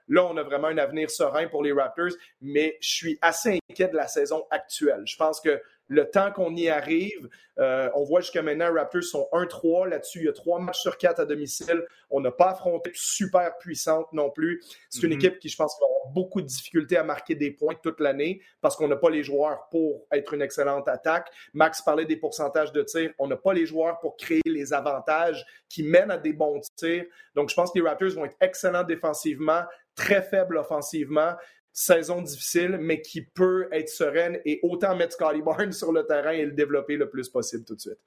[0.07, 3.87] là, on a vraiment un avenir serein pour les Raptors, mais je suis assez inquiet
[3.87, 5.03] de la saison actuelle.
[5.05, 7.27] Je pense que le temps qu'on y arrive,
[7.59, 9.89] euh, on voit jusqu'à maintenant, Raptors sont 1-3.
[9.89, 11.85] Là-dessus, il y a trois matchs sur quatre à domicile.
[12.09, 14.63] On n'a pas affronté super puissante non plus.
[14.89, 15.15] C'est une mm-hmm.
[15.15, 18.41] équipe qui, je pense, va avoir beaucoup de difficultés à marquer des points toute l'année
[18.61, 21.29] parce qu'on n'a pas les joueurs pour être une excellente attaque.
[21.53, 23.11] Max parlait des pourcentages de tirs.
[23.19, 27.03] On n'a pas les joueurs pour créer les avantages qui mènent à des bons tirs.
[27.35, 31.33] Donc, je pense que les Raptors vont être excellents défensivement, très faibles offensivement
[31.73, 36.31] saison difficile, mais qui peut être sereine et autant mettre Scotty Barnes sur le terrain
[36.31, 37.99] et le développer le plus possible tout de suite.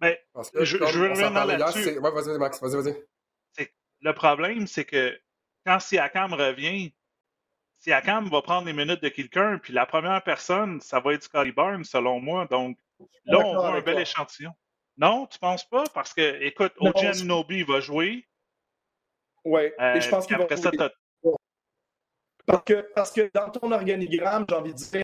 [0.00, 0.22] Mais
[0.54, 1.98] je, je, veux revenir là-dessus.
[1.98, 2.96] Ouais, vas-y, Max, vas-y, vas-y.
[4.00, 5.18] Le problème, c'est que
[5.66, 6.92] quand Siakam revient,
[7.80, 11.50] Siakam va prendre les minutes de quelqu'un, puis la première personne, ça va être Scotty
[11.50, 12.46] Barnes, selon moi.
[12.46, 12.78] Donc
[13.24, 14.52] là, on voit un bel échantillon.
[14.96, 15.84] Non, tu penses pas?
[15.94, 18.26] Parce que, écoute, Oji Nobi va jouer.
[19.44, 20.46] Oui, et je pense qu'il va
[22.48, 25.02] parce que, parce que dans ton organigramme, j'ai envie de dire,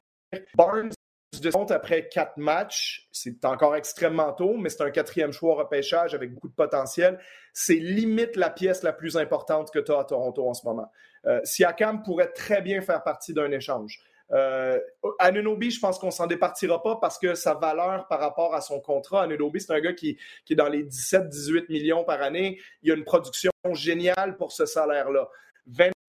[0.57, 0.93] Barnes
[1.41, 6.15] de compte après quatre matchs, c'est encore extrêmement tôt, mais c'est un quatrième choix repêchage
[6.15, 7.19] avec beaucoup de potentiel.
[7.53, 10.91] C'est limite la pièce la plus importante que tu as à Toronto en ce moment.
[11.27, 14.01] Euh, Siakam pourrait très bien faire partie d'un échange.
[14.33, 14.81] Euh,
[15.19, 18.81] Anunobi, je pense qu'on s'en départira pas parce que sa valeur par rapport à son
[18.81, 22.59] contrat, Anunobi, c'est un gars qui, qui est dans les 17-18 millions par année.
[22.83, 25.29] Il a une production géniale pour ce salaire-là.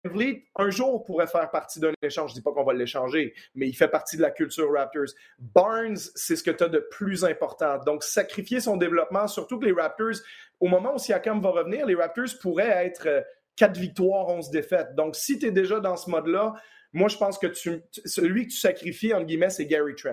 [0.04, 2.30] Vliet, un jour, pourrait faire partie d'un échange.
[2.30, 5.14] Je ne dis pas qu'on va l'échanger, mais il fait partie de la culture Raptors.
[5.38, 7.78] Barnes, c'est ce que tu as de plus important.
[7.78, 10.16] Donc, sacrifier son développement, surtout que les Raptors,
[10.60, 13.24] au moment où Siakam va revenir, les Raptors pourraient être
[13.56, 14.94] 4 euh, victoires, 11 défaites.
[14.94, 16.54] Donc, si tu es déjà dans ce mode-là,
[16.92, 20.12] moi, je pense que tu, celui que tu sacrifies, entre guillemets, c'est Gary Trent.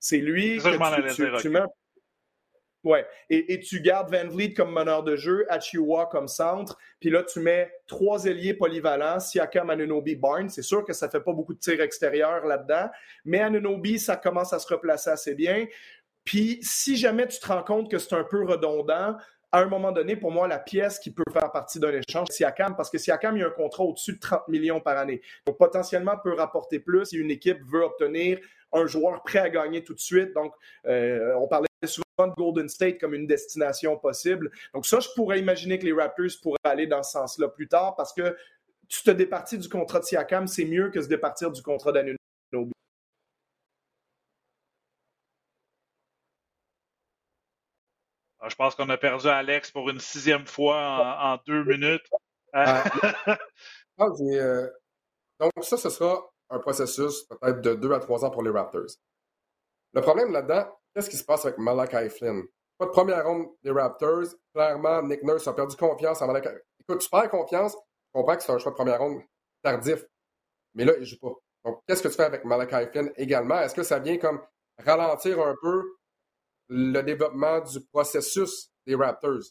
[0.00, 1.60] C'est lui que tu, mets
[2.84, 3.06] Ouais.
[3.30, 7.38] Et, tu gardes Van Vliet comme meneur de jeu, Achiwa comme centre, puis là, tu
[7.38, 10.48] mets trois ailiers polyvalents, Siakam, Anunobi, Barnes.
[10.48, 12.88] C'est sûr que ça fait pas beaucoup de tirs extérieurs là-dedans,
[13.24, 15.66] mais Anunobi, ça commence à se replacer assez bien.
[16.24, 19.16] Puis si jamais tu te rends compte que c'est un peu redondant,
[19.52, 22.38] à un moment donné, pour moi, la pièce qui peut faire partie d'un échange, c'est
[22.38, 25.20] Siakam, parce que Siakam, il a un contrat au-dessus de 30 millions par année.
[25.46, 28.38] Donc, potentiellement, peut rapporter plus si une équipe veut obtenir
[28.72, 30.32] un joueur prêt à gagner tout de suite.
[30.32, 30.54] Donc,
[30.86, 34.50] euh, on parlait souvent de Golden State comme une destination possible.
[34.74, 37.94] Donc ça, je pourrais imaginer que les Raptors pourraient aller dans ce sens-là plus tard
[37.96, 38.36] parce que
[38.88, 42.72] tu te départis du contrat de Siakam, c'est mieux que se départir du contrat d'Anunobi.
[48.44, 52.04] Ah, je pense qu'on a perdu Alex pour une sixième fois en, deux minutes.
[52.52, 52.82] Ah,
[53.98, 54.68] ah, euh,
[55.38, 58.90] donc ça, ce sera un processus peut-être de deux à trois ans pour les Raptors.
[59.94, 62.42] Le problème là-dedans, Qu'est-ce qui se passe avec Malachi Flynn?
[62.78, 64.26] Pas de première ronde des Raptors.
[64.54, 66.48] Clairement, Nick Nurse a perdu confiance en Malachi.
[66.80, 69.22] Écoute, tu perds confiance, je comprends que c'est un choix de première ronde
[69.62, 70.04] tardif.
[70.74, 71.32] Mais là, il joue pas.
[71.64, 73.60] Donc, qu'est-ce que tu fais avec Malachi Flynn également?
[73.60, 74.40] Est-ce que ça vient comme
[74.78, 75.82] ralentir un peu
[76.68, 79.42] le développement du processus des Raptors?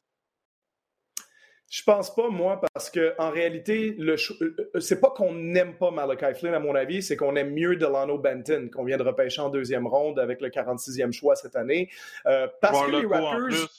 [1.71, 5.77] Je pense pas, moi, parce que en réalité, le euh, euh, c'est pas qu'on n'aime
[5.77, 9.03] pas Malachi Flynn, à mon avis, c'est qu'on aime mieux Delano Benton, qu'on vient de
[9.03, 11.89] repêcher en deuxième ronde avec le 46e choix cette année.
[12.25, 13.69] Euh, parce que les Raptors.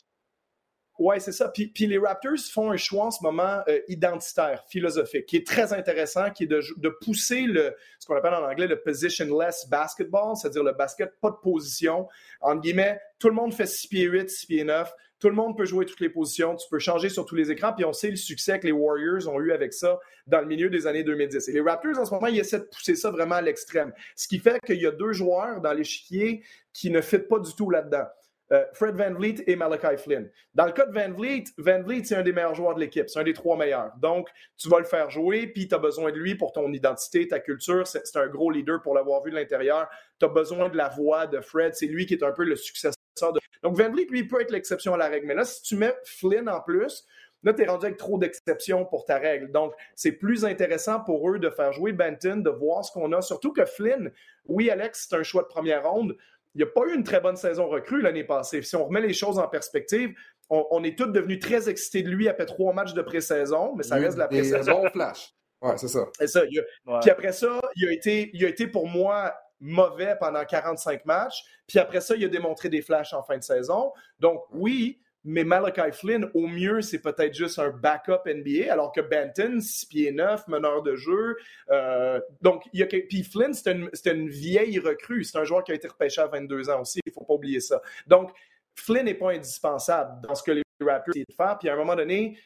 [0.99, 1.49] Ouais, c'est ça.
[1.49, 5.75] Puis, puis, les Raptors font un choix en ce moment identitaire, philosophique, qui est très
[5.75, 10.35] intéressant, qui est de, de pousser le, ce qu'on appelle en anglais le positionless basketball,
[10.37, 12.09] c'est-à-dire le basket pas de position.
[12.41, 15.57] En guillemets, tout le monde fait 6 pieds 8, 6 pieds 9 tout le monde
[15.57, 18.11] peut jouer toutes les positions, tu peux changer sur tous les écrans, puis on sait
[18.11, 21.49] le succès que les Warriors ont eu avec ça dans le milieu des années 2010.
[21.49, 23.93] Et les Raptors, en ce moment, ils essaient de pousser ça vraiment à l'extrême.
[24.17, 27.55] Ce qui fait qu'il y a deux joueurs dans l'échiquier qui ne fitent pas du
[27.55, 28.07] tout là-dedans.
[28.53, 30.29] Euh, Fred Van Vliet et Malachi Flynn.
[30.55, 33.09] Dans le cas de Van Vliet, Van Vliet, c'est un des meilleurs joueurs de l'équipe.
[33.09, 33.93] C'est un des trois meilleurs.
[33.99, 37.29] Donc, tu vas le faire jouer, puis tu as besoin de lui pour ton identité,
[37.29, 37.87] ta culture.
[37.87, 39.89] C'est un gros leader pour l'avoir vu de l'intérieur.
[40.19, 41.77] Tu as besoin de la voix de Fred.
[41.77, 42.97] C'est lui qui est un peu le successeur.
[43.21, 43.41] De...
[43.63, 45.27] Donc, Van Vliet, lui, peut être l'exception à la règle.
[45.27, 47.07] Mais là, si tu mets Flynn en plus,
[47.45, 49.51] Là, tu es rendu avec trop d'exceptions pour ta règle.
[49.51, 53.21] Donc, c'est plus intéressant pour eux de faire jouer Benton, de voir ce qu'on a.
[53.21, 54.13] Surtout que Flynn,
[54.47, 56.17] oui, Alex, c'est un choix de première ronde,
[56.55, 58.63] il n'y a pas eu une très bonne saison recrue l'année passée.
[58.63, 60.15] Si on remet les choses en perspective,
[60.51, 63.95] on, est tous devenus très excités de lui après trois matchs de pré-saison, mais ça
[63.95, 64.87] reste de la pré-saison.
[64.91, 65.35] flash.
[65.63, 66.07] Ouais, c'est ça.
[66.27, 66.43] ça
[67.01, 71.45] Puis après ça, il a, été, il a été pour moi mauvais pendant 45 matchs.
[71.67, 73.93] Puis après ça, il a démontré des flashs en fin de saison.
[74.19, 79.01] Donc oui, mais Malachi Flynn, au mieux, c'est peut-être juste un backup NBA, alors que
[79.01, 81.37] Benton, 6 pieds 9, meneur de jeu.
[81.71, 85.23] Euh, donc, il y a Puis Flynn, c'est une, une, vieille recrue.
[85.23, 86.99] C'est un joueur qui a été repêché à 22 ans aussi.
[87.07, 87.81] Il ne faut pas oublier ça.
[88.09, 88.33] Donc,
[88.75, 91.57] Flynn n'est pas indispensable dans ce que les Raptors essaient de faire.
[91.59, 92.37] Puis à un moment donné,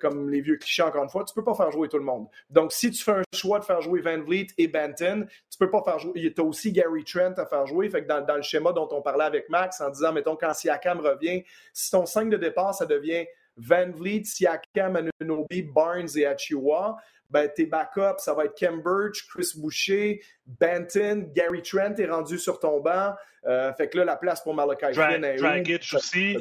[0.00, 2.26] comme les vieux clichés encore une fois, tu peux pas faire jouer tout le monde.
[2.48, 5.70] Donc, si tu fais un choix de faire jouer Van Vliet et Banton, tu peux
[5.70, 6.32] pas faire jouer.
[6.32, 7.88] Tu as aussi Gary Trent à faire jouer.
[7.88, 11.00] Fait que dans, le schéma dont on parlait avec Max, en disant, mettons, quand Siakam
[11.00, 16.96] revient, si ton 5 de départ, ça devient Van Vliet, Siakam, Anunobi, Barnes et Achiwa,
[17.30, 22.38] ben, tes backups, ça va être Kem Birch, Chris Boucher, Banton, Gary Trent est rendu
[22.38, 23.14] sur ton banc.
[23.46, 26.36] Euh, fait que là, la place pour Malachi Flynn est Dragic aussi.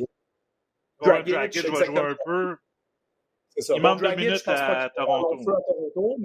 [1.02, 2.58] Dragic, va jouer un peu.
[3.58, 6.18] Il manque de minutes à, Toronto.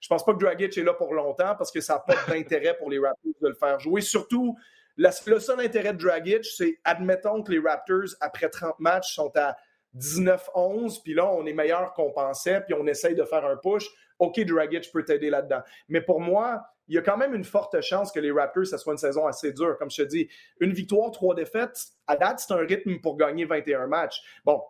[0.00, 2.76] Je pense pas que Dragic est là pour longtemps parce que ça n'a pas d'intérêt
[2.76, 4.00] pour les Raptors de le faire jouer.
[4.00, 4.56] Surtout,
[4.96, 9.56] le seul intérêt de Dragic, c'est admettons que les Raptors, après 30 matchs, sont à
[9.96, 13.88] 19-11, puis là, on est meilleur qu'on pensait, puis on essaye de faire un push.
[14.18, 15.62] OK, Dragic peut t'aider là-dedans.
[15.88, 18.78] Mais pour moi, il y a quand même une forte chance que les Raptors, ça
[18.78, 19.76] soit une saison assez dure.
[19.78, 20.28] Comme je te dis,
[20.60, 24.22] une victoire, trois défaites, à date, c'est un rythme pour gagner 21 matchs.
[24.44, 24.62] Bon,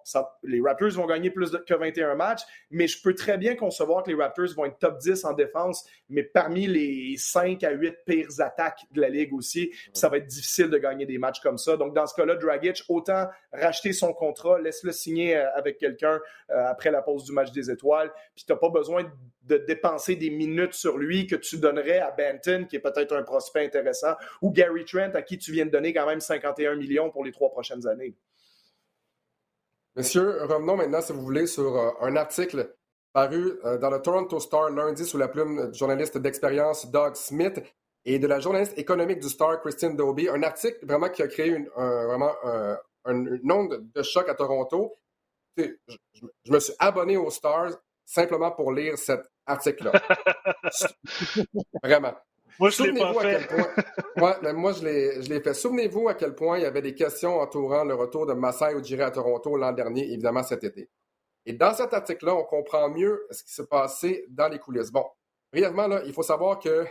[0.43, 4.11] les Raptors vont gagner plus que 21 matchs, mais je peux très bien concevoir que
[4.11, 8.41] les Raptors vont être top 10 en défense, mais parmi les 5 à 8 pires
[8.41, 9.73] attaques de la Ligue aussi.
[9.93, 11.77] ça va être difficile de gagner des matchs comme ça.
[11.77, 16.21] Donc, dans ce cas-là, Dragic, autant racheter son contrat, laisse-le signer euh, avec quelqu'un
[16.51, 19.05] euh, après la pause du match des étoiles, puis tu n'as pas besoin
[19.49, 23.23] de dépenser des minutes sur lui que tu donnerais à Benton, qui est peut-être un
[23.23, 27.11] prospect intéressant, ou Gary Trent, à qui tu viens de donner quand même 51 millions
[27.11, 28.17] pour les trois prochaines années.
[29.97, 32.75] Messieurs, revenons maintenant, si vous voulez, sur euh, un article
[33.13, 37.61] paru euh, dans le Toronto Star lundi sous la plume du journaliste d'expérience Doug Smith
[38.05, 40.29] et de la journaliste économique du Star, Christine Doby.
[40.29, 42.79] Un article vraiment qui a créé une, un, vraiment un,
[43.51, 44.95] onde de choc à Toronto.
[45.57, 45.65] Je,
[46.45, 47.73] je, me suis abonné au Stars
[48.05, 49.93] simplement pour lire cet article-là.
[51.83, 52.15] Vraiment.
[52.59, 53.49] Moi, je l'ai pas fait.
[54.21, 55.55] ouais, mais moi, je l'ai fait.
[55.55, 59.03] Souvenez-vous à quel point il y avait des questions entourant le retour de Masai Ujiri
[59.03, 60.89] à Toronto l'an dernier, évidemment cet été.
[61.47, 64.91] Et dans cet article-là, on comprend mieux ce qui s'est passé dans les coulisses.
[64.91, 65.07] Bon,
[65.53, 66.85] brièvement, là, il faut savoir que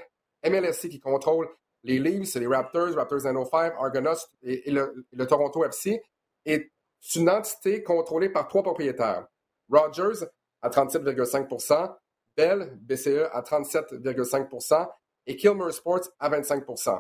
[0.43, 1.49] MLSC qui contrôle
[1.84, 6.01] les Leafs, les Raptors, Raptors 905, Argonauts et, le, le, Toronto FC,
[6.45, 6.71] est
[7.15, 9.27] une entité contrôlée par trois propriétaires.
[9.69, 10.25] Rogers
[10.62, 11.95] à 37,5%
[12.36, 14.89] Bell, BCE à 37,5
[15.28, 17.00] et Kilmer Sports à 25%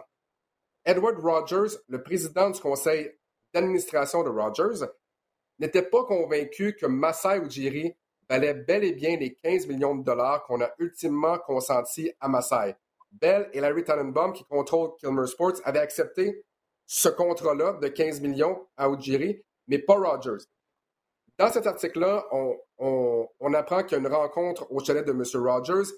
[0.85, 3.11] Edward Rogers, le président du conseil
[3.53, 4.85] d'administration de Rogers,
[5.59, 7.93] n'était pas convaincu que Masai Ujiri
[8.29, 12.75] valait bel et bien les 15 millions de dollars qu'on a ultimement consentis à Masai.
[13.11, 16.45] Bell et Larry Tannenbaum, qui contrôlent Kilmer Sports, avaient accepté
[16.85, 20.45] ce contrat-là de 15 millions à Ujiri, mais pas Rogers.
[21.37, 22.25] Dans cet article-là,
[22.79, 25.23] on, apprend qu'il y a une rencontre au chalet de M.
[25.35, 25.91] Rogers.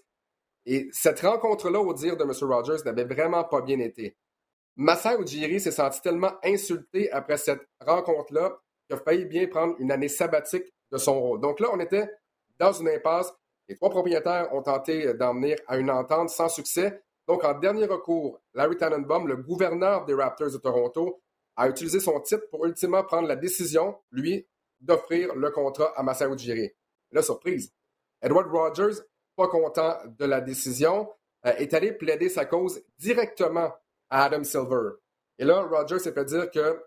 [0.65, 2.32] Et cette rencontre-là, au dire de M.
[2.41, 4.15] Rogers, n'avait vraiment pas bien été.
[4.76, 9.91] Massa Ujiri s'est senti tellement insulté après cette rencontre-là qu'il a failli bien prendre une
[9.91, 11.41] année sabbatique de son rôle.
[11.41, 12.10] Donc là, on était
[12.58, 13.34] dans une impasse.
[13.67, 17.04] Les trois propriétaires ont tenté d'en à une entente sans succès.
[17.28, 21.22] Donc, en dernier recours, Larry Tannenbaum, le gouverneur des Raptors de Toronto,
[21.56, 24.48] a utilisé son titre pour ultimement prendre la décision, lui,
[24.80, 26.72] d'offrir le contrat à Masao Ujiri.
[27.12, 27.74] La surprise,
[28.22, 29.02] Edward Rogers,
[29.39, 31.10] pas content de la décision,
[31.45, 33.71] euh, est allé plaider sa cause directement
[34.10, 34.89] à Adam Silver.
[35.38, 36.84] Et là, Rogers s'est fait dire que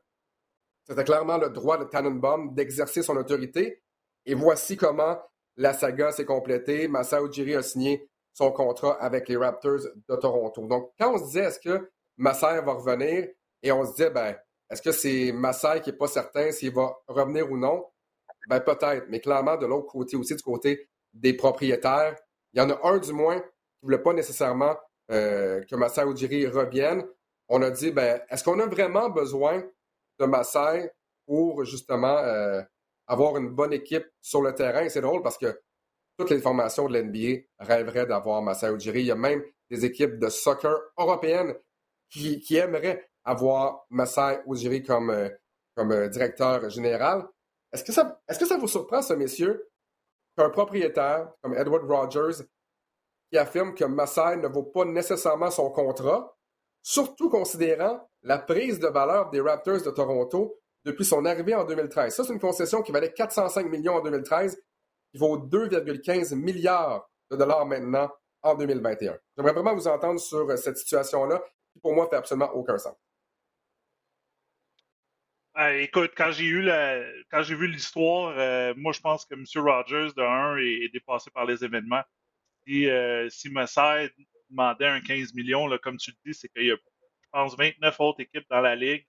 [0.87, 3.83] c'était clairement le droit de Tannenbaum d'exercer son autorité.
[4.27, 5.19] Et voici comment
[5.57, 6.89] la saga s'est complétée.
[6.89, 10.67] Masao Ujiri a signé son contrat avec les Raptors de Toronto.
[10.67, 13.29] Donc, quand on se disait est-ce que Masai va revenir,
[13.63, 14.37] et on se disait, ben,
[14.69, 17.87] Est-ce que c'est Massai qui n'est pas certain s'il va revenir ou non?
[18.49, 22.17] Ben peut-être, mais clairement, de l'autre côté aussi, du côté des propriétaires,
[22.53, 23.47] il y en a un du moins qui
[23.83, 24.77] ne voulait pas nécessairement
[25.11, 27.05] euh, que Massai revienne.
[27.49, 29.63] On a dit, ben, est-ce qu'on a vraiment besoin
[30.19, 30.91] de Massai
[31.27, 32.63] pour justement euh,
[33.07, 34.89] avoir une bonne équipe sur le terrain?
[34.89, 35.61] C'est drôle parce que
[36.19, 38.69] toutes les formations de l'NBA rêveraient d'avoir Massai.
[38.79, 41.55] Il y a même des équipes de soccer européennes
[42.11, 44.41] qui, qui aimeraient avoir Massai
[44.87, 45.29] comme, euh,
[45.75, 47.27] comme directeur général.
[47.73, 49.67] Est-ce que, ça, est-ce que ça vous surprend, ce messieurs,
[50.37, 52.45] qu'un propriétaire comme Edward Rogers
[53.31, 56.37] qui affirme que Massai ne vaut pas nécessairement son contrat,
[56.83, 62.15] surtout considérant la prise de valeur des Raptors de Toronto depuis son arrivée en 2013.
[62.15, 64.61] Ça, c'est une concession qui valait 405 millions en 2013,
[65.11, 68.11] qui vaut 2,15 milliards de dollars maintenant
[68.43, 69.17] en 2021.
[69.37, 71.43] J'aimerais vraiment vous entendre sur cette situation-là,
[71.73, 72.97] qui pour moi fait absolument aucun sens.
[75.59, 79.35] Euh, écoute, quand j'ai eu la, quand j'ai vu l'histoire, euh, moi je pense que
[79.35, 79.45] M.
[79.57, 82.03] Rogers de 1 est, dépassé par les événements.
[82.67, 83.51] Si, euh, si
[84.51, 87.57] demandait un 15 millions, là, comme tu le dis, c'est qu'il y a, je pense,
[87.57, 89.05] 29 autres équipes dans la ligue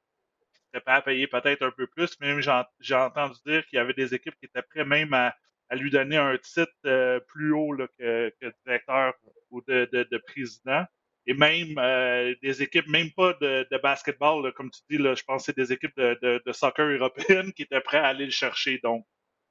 [0.53, 2.19] qui seraient prêtes à payer peut-être un peu plus.
[2.19, 5.33] Même j'ai entendu dire qu'il y avait des équipes qui étaient prêtes même à,
[5.69, 9.13] à lui donner un titre euh, plus haut là, que, que, directeur
[9.49, 10.85] ou de, de, de président
[11.25, 15.23] et même euh, des équipes, même pas de, de basketball, comme tu dis, là, je
[15.23, 18.25] pense que c'est des équipes de, de, de, soccer européennes qui étaient prêtes à aller
[18.25, 18.79] le chercher.
[18.83, 19.05] Donc,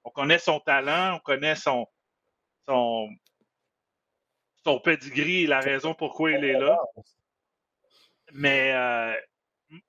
[0.04, 1.86] on connaît son talent, on connaît son,
[2.66, 3.08] son,
[4.64, 6.78] son pedigree et la raison pourquoi il est là.
[8.32, 9.14] Mais euh,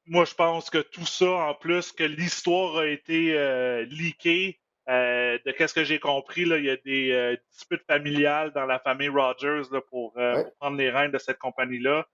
[0.06, 5.38] moi, je pense que tout ça, en plus que l'histoire a été euh, leakée, euh,
[5.46, 8.80] de qu'est-ce que j'ai compris, là, il y a des euh, disputes familiales dans la
[8.80, 12.06] famille Rogers là, pour, euh, prendre les rênes de cette compagnie-là.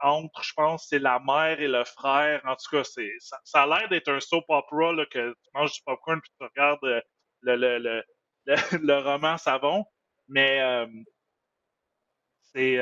[0.00, 2.40] entre, je pense, c'est la mère et le frère.
[2.44, 5.50] En tout cas, c'est ça, ça a l'air d'être un soap opera là, que tu
[5.54, 6.80] manges du popcorn puis tu regardes
[7.42, 7.78] le, le,
[8.46, 9.84] le, le, roman savon.
[10.28, 10.60] Mais
[12.52, 12.78] c'est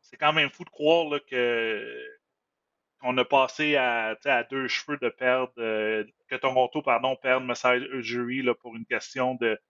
[0.00, 2.13] c'est quand même fou de croire là, que
[3.04, 4.16] qu'on a passé à,
[4.50, 9.60] deux cheveux de perdre, euh, que Toronto, pardon, perde Messiah Jury pour une question de,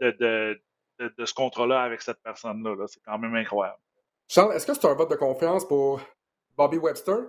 [0.00, 2.74] ce contrat-là avec cette personne-là.
[2.74, 3.78] -là, c'est quand même incroyable.
[4.28, 6.00] Charles, est-ce que c'est un vote de confiance pour
[6.56, 7.28] Bobby Webster?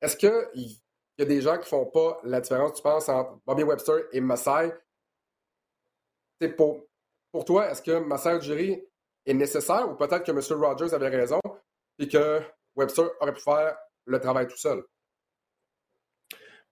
[0.00, 0.80] Est-ce qu'il
[1.18, 4.20] y a des gens qui font pas la différence, tu penses, entre Bobby Webster et
[4.20, 4.74] Masai?
[6.56, 6.84] Pour,
[7.30, 8.82] pour toi, est-ce que Masai Jury
[9.24, 10.60] est nécessaire ou peut-être que M.
[10.60, 11.40] Rogers avait raison
[12.00, 12.40] et que
[12.74, 14.82] Webster aurait pu faire le travail tout seul?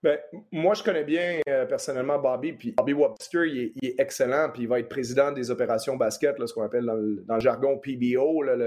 [0.02, 0.18] Ben,
[0.50, 4.68] moi, je connais bien euh, personnellement Bobby, puis Bobby Webster, il est, excellent, puis il
[4.68, 8.66] va être président des opérations basket, là, ce qu'on appelle dans le, jargon PBO, le,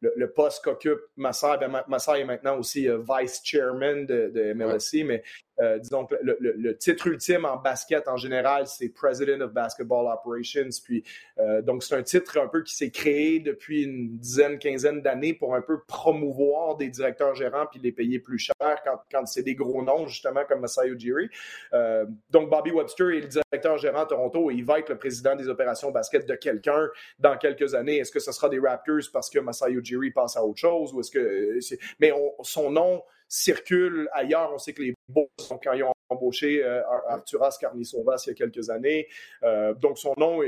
[0.00, 1.60] le, poste qu'occupe Massar.
[1.60, 5.22] Ben, Massar est maintenant aussi euh, vice chairman de, de MLSC, mais
[5.60, 10.68] euh, disons que le, titre ultime en basket en général, c'est President of Basketball Operations.
[10.84, 11.04] Puis,
[11.38, 15.34] euh, donc, c'est un titre un peu qui s'est créé depuis une dizaine, quinzaine d'années
[15.34, 19.42] pour un peu promouvoir des directeurs gérants puis les payer plus cher quand, quand c'est
[19.42, 21.28] des gros noms, justement, comme Masai Ujiri.
[21.72, 24.98] Euh, donc, Bobby Webster est le directeur gérant à Toronto et il va être le
[24.98, 26.88] président des opérations basket de quelqu'un
[27.18, 27.98] dans quelques années.
[27.98, 31.00] Est-ce que ce sera des Raptors parce que Masai Ujiri passe à autre chose ou
[31.00, 31.58] est-ce que.
[32.00, 32.12] Mais
[32.42, 34.52] son nom circule ailleurs.
[34.52, 35.26] On sait que les Bulls,
[35.62, 39.08] quand ils ont embauché euh, Arturas Carnissovas il y a quelques années,
[39.42, 40.40] euh, donc son nom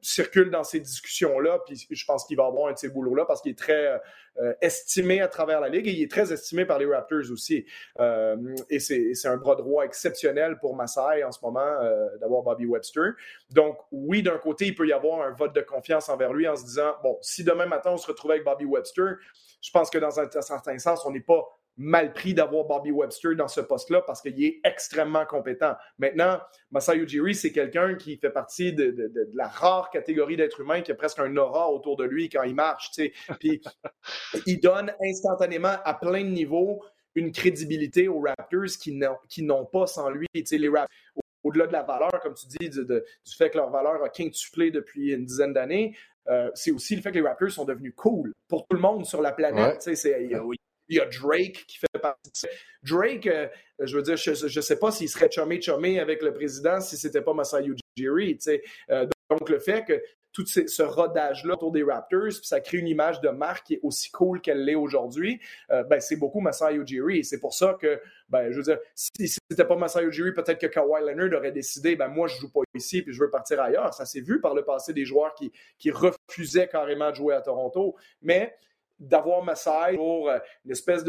[0.00, 3.42] circule dans ces discussions-là, puis je pense qu'il va avoir un de ces boulots-là parce
[3.42, 4.00] qu'il est très
[4.38, 7.66] euh, estimé à travers la Ligue et il est très estimé par les Raptors aussi.
[8.70, 11.76] et c'est un bras droit exceptionnel pour Masai en ce moment
[12.20, 13.12] d'avoir Bobby Webster.
[13.50, 16.56] Donc oui, d'un côté, il peut y avoir un vote de confiance envers lui en
[16.56, 19.16] se disant, bon, si demain matin on se retrouvait avec Bobby Webster,
[19.60, 21.44] je pense que dans un certain sens, on n'est pas
[21.78, 25.74] mal pris d'avoir Bobby Webster dans ce poste-là parce qu'il est extrêmement compétent.
[25.98, 26.40] Maintenant,
[26.72, 30.96] Masai Ujiri, c'est quelqu'un qui fait partie de, la rare catégorie d'êtres humains qui a
[30.96, 32.90] presque un aura autour de lui quand il marche.
[33.38, 33.62] Puis
[34.46, 36.82] il donne instantanément à plein de niveaux
[37.14, 40.26] une crédibilité aux Raptors qui n'ont pas sans lui.
[40.34, 40.88] Les Raptors,
[41.44, 42.82] au-delà de la valeur, comme tu dis, du,
[43.36, 45.96] fait que leur valeur a quintuplé depuis une dizaine d'années,
[46.28, 49.06] euh, c'est aussi le fait que les Raptors sont devenus cool pour tout le monde
[49.06, 49.88] sur la planète.
[50.04, 50.44] Il y a
[50.88, 52.48] Drake qui fait partie de ça.
[52.82, 53.48] Drake, euh,
[53.80, 57.22] je veux dire, je ne sais pas s'il serait chumé-chumé avec le président si c'était
[57.22, 58.38] pas Masai Ujiri.
[58.90, 60.00] Euh, donc, le fait que
[60.32, 64.10] tout ce rodage-là autour des Raptors, ça crée une image de marque qui est aussi
[64.10, 67.24] cool qu'elle l'est aujourd'hui, euh, ben, c'est beaucoup Masai Ujiri.
[67.24, 69.10] C'est pour ça que, ben, je veux dire, si
[69.50, 72.60] c'était pas Masai Ujiri, peut-être que Kawhi Leonard aurait décidé, ben, moi, je joue pas
[72.74, 73.94] ici puis je veux partir ailleurs.
[73.94, 77.40] Ça s'est vu par le passé des joueurs qui, qui refusaient carrément de jouer à
[77.40, 77.96] Toronto.
[78.22, 78.54] Mais
[78.98, 81.04] d'avoir Massai pour une espèce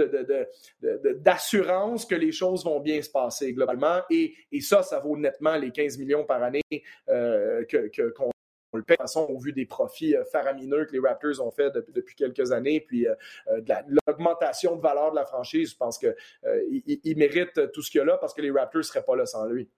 [0.82, 4.02] d'assurance que les choses vont bien se passer globalement.
[4.10, 6.62] Et, ça, ça vaut nettement les 15 millions par année
[7.08, 8.32] qu'on
[8.74, 11.46] on le paie de toute façon au vu des profits euh, faramineux que les Raptors
[11.46, 13.16] ont fait depuis, quelques années, puis euh,
[13.50, 13.74] euh, de
[14.08, 15.72] l'augmentation de valeur de la franchise.
[15.72, 18.80] Je pense qu'il il mérite tout ce qu'il y a là parce que les Raptors
[18.80, 19.70] ne seraient pas là sans lui.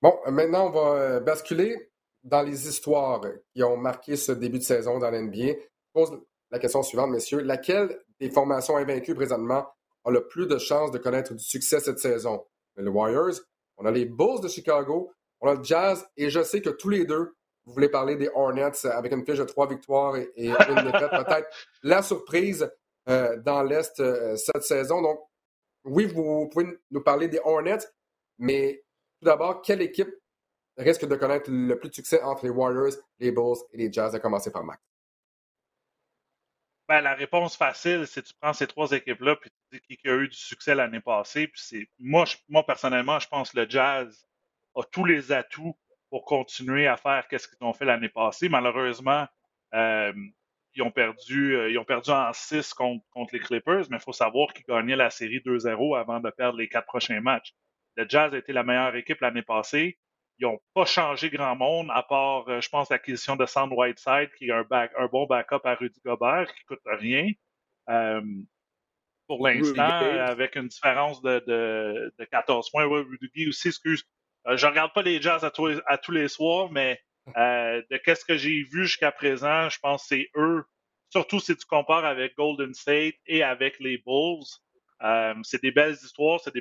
[0.00, 1.90] Bon, maintenant, on va basculer
[2.22, 3.22] dans les histoires
[3.54, 5.54] qui ont marqué ce début de saison dans l'NBA.
[5.94, 6.02] Je
[6.54, 7.40] la question suivante, messieurs.
[7.40, 9.66] Laquelle des formations invaincues présentement
[10.04, 12.46] a le plus de chances de connaître du succès cette saison?
[12.76, 13.40] Les Warriors,
[13.76, 16.90] on a les Bulls de Chicago, on a le Jazz, et je sais que tous
[16.90, 17.34] les deux,
[17.64, 21.48] vous voulez parler des Hornets avec une fiche de trois victoires et, une défaite, peut-être
[21.82, 22.70] la surprise
[23.08, 25.02] euh, dans l'Est euh, cette saison.
[25.02, 25.18] Donc,
[25.84, 27.84] oui, vous pouvez nous parler des Hornets,
[28.38, 28.84] mais
[29.18, 30.14] tout d'abord, quelle équipe
[30.76, 34.14] risque de connaître le plus de succès entre les Warriors, les Bulls et les Jazz,
[34.14, 34.80] à commencer par Max?
[36.94, 40.14] Ben, la réponse facile, c'est tu prends ces trois équipes-là puis tu dis qui a
[40.14, 41.48] eu du succès l'année passée.
[41.48, 42.24] Puis moi,
[42.64, 44.24] personnellement, je pense que le Jazz
[44.76, 45.76] a tous les atouts
[46.08, 48.48] pour continuer à faire ce qu'ils ont fait l'année passée.
[48.48, 49.26] Malheureusement,
[49.74, 50.12] euh,
[50.76, 54.12] ils, ont perdu, euh, ils ont perdu en 6 contre, les Clippers, mais il faut
[54.12, 57.56] savoir qu'ils gagnaient la série 2-0 avant de perdre les quatre prochains matchs.
[57.96, 59.98] Le Jazz a été la meilleure équipe l'année passée.
[60.38, 64.30] Ils n'ont pas changé grand monde, à part, euh, je pense, l'acquisition de Sand Whiteside,
[64.36, 67.30] qui est un, un bon backup à Rudy Gobert, qui ne coûte rien.
[69.26, 72.84] pour l'instant, avec une différence de, de, 14 points.
[72.84, 74.04] Rudy aussi, excuse,
[74.46, 77.00] euh, je regarde pas les Jazz à, tous les soirs, mais
[77.36, 80.64] euh, de qu'est-ce que j'ai vu jusqu'à présent, je pense que c'est eux.
[81.10, 84.44] Surtout si tu compares avec Golden State et avec les Bulls.
[85.02, 86.54] Euh, c'est des belles histoires, c'est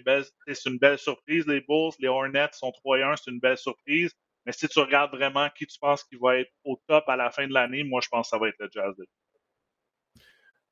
[0.66, 1.46] une belle surprise.
[1.48, 4.12] Les Bulls, les Hornets sont 3 1, c'est une belle surprise.
[4.46, 7.32] Mais si tu regardes vraiment qui tu penses qui va être au top à la
[7.32, 8.94] fin de l'année, moi je pense que ça va être le Jazz.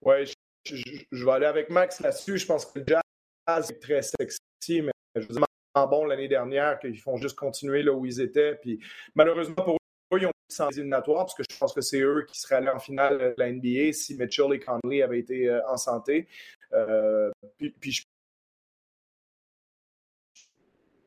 [0.01, 0.33] Oui,
[0.65, 2.37] je, vais aller avec Max là-dessus.
[2.37, 5.45] Je pense que le Jazz est très sexy, mais je veux dire,
[5.87, 8.55] bon l'année dernière qu'ils font juste continuer là où ils étaient.
[8.55, 8.83] Puis
[9.15, 9.77] malheureusement pour
[10.17, 12.79] ils ont sans éliminatoire parce que je pense que c'est eux qui seraient allés en
[12.79, 16.27] finale de la NBA si Mitchell et Conley avaient été euh, en santé.
[16.73, 17.31] Euh,
[17.79, 18.03] puis, je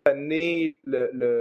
[0.06, 1.40] le, le,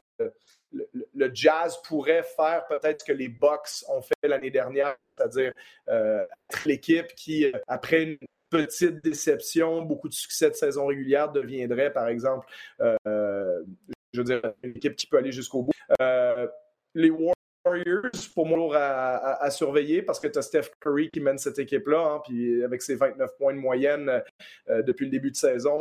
[0.71, 5.53] le, le, jazz pourrait faire peut-être ce que les Bucks ont fait l'année dernière, c'est-à-dire
[5.89, 6.25] euh,
[6.65, 8.17] l'équipe qui, après une
[8.49, 12.47] petite déception, beaucoup de succès de saison régulière deviendrait, par exemple,
[12.81, 13.63] euh,
[14.13, 15.71] je veux dire, une équipe qui peut aller jusqu'au bout.
[16.01, 16.47] Euh,
[16.93, 17.33] les Warriors,
[18.33, 22.21] pour moi, à, surveiller parce que tu as Steph Curry qui mène cette équipe-là, hein,
[22.25, 24.21] puis avec ses 29 points de moyenne
[24.69, 25.79] euh, depuis le début de saison,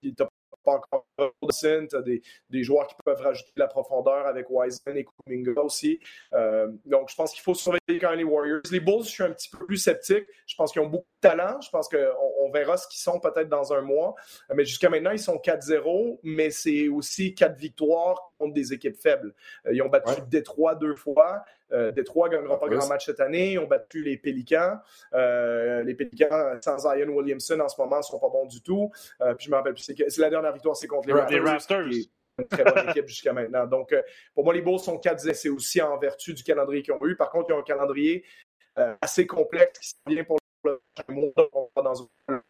[0.00, 0.24] puis tu
[0.64, 5.04] pas encore de des, des joueurs qui peuvent rajouter de la profondeur avec Wiseman et
[5.04, 6.00] Kuminga aussi.
[6.32, 8.60] Euh, donc, je pense qu'il faut surveiller quand les Warriors.
[8.70, 10.24] Les Bulls, je suis un petit peu plus sceptique.
[10.46, 11.60] Je pense qu'ils ont beaucoup de talent.
[11.60, 11.98] Je pense qu'on
[12.40, 14.14] on verra ce qu'ils sont peut-être dans un mois.
[14.54, 19.34] Mais jusqu'à maintenant, ils sont 4-0, mais c'est aussi 4 victoires contre des équipes faibles.
[19.66, 21.44] Euh, ils ont battu Détroit deux fois.
[21.72, 23.52] Euh, Détroit ne gagnera pas grand match cette année.
[23.52, 24.78] Ils ont battu les Pélicans.
[25.14, 28.90] Euh, les Pélicans, sans Zion Williamson, en ce moment, ne sont pas bons du tout.
[29.20, 31.86] Euh, puis je me rappelle plus, c'est la dernière victoire, c'est contre les Raptors.
[32.38, 33.66] une très bonne équipe jusqu'à maintenant.
[33.66, 33.94] Donc,
[34.34, 37.16] pour moi, les Bulls sont 4 C'est aussi en vertu du calendrier qu'ils ont eu.
[37.16, 38.24] Par contre, ils ont un calendrier
[39.00, 41.32] assez complexe qui vient pour le mois
[41.76, 42.40] dans une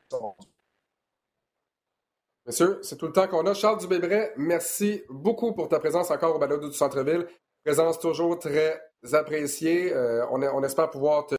[2.46, 3.54] Monsieur, c'est tout le temps qu'on a.
[3.54, 7.26] Charles Dubébret, merci beaucoup pour ta présence encore au balado du Centre-Ville.
[7.64, 8.80] Présence toujours très
[9.12, 9.92] appréciée.
[9.92, 11.36] Euh, on, on, espère pouvoir te.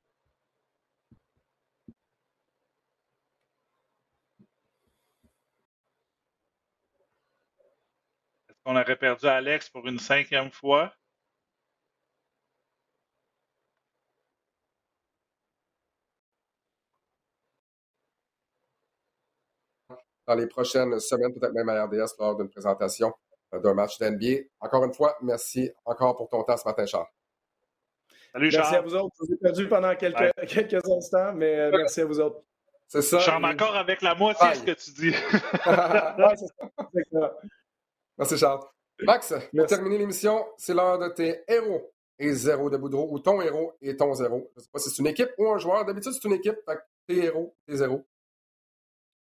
[8.49, 10.93] Est-ce qu'on aurait perdu Alex pour une cinquième fois?
[20.27, 23.13] Dans les prochaines semaines, peut-être même à RDS lors d'une présentation
[23.51, 24.43] d'un match d'NBA.
[24.59, 27.07] Encore une fois, merci encore pour ton temps ce matin, Charles.
[28.31, 28.63] Salut, Charles.
[28.63, 29.15] Merci à vous autres.
[29.19, 32.41] Je vous ai perdu pendant quelques, quelques instants, mais euh, merci à vous autres.
[32.87, 33.17] C'est ça.
[33.19, 35.09] Je suis en accord avec la moitié de ce que tu dis.
[35.67, 37.37] ouais, c'est ça.
[38.17, 38.61] Merci, Charles.
[39.01, 43.41] Max, pour terminer l'émission, c'est l'heure de tes héros et zéro de Boudreau, ou ton
[43.41, 44.51] héros et ton zéro.
[44.55, 45.83] Je ne sais pas si c'est une équipe ou un joueur.
[45.85, 46.55] D'habitude, c'est une équipe.
[46.65, 48.05] Fait tes héros, tes zéros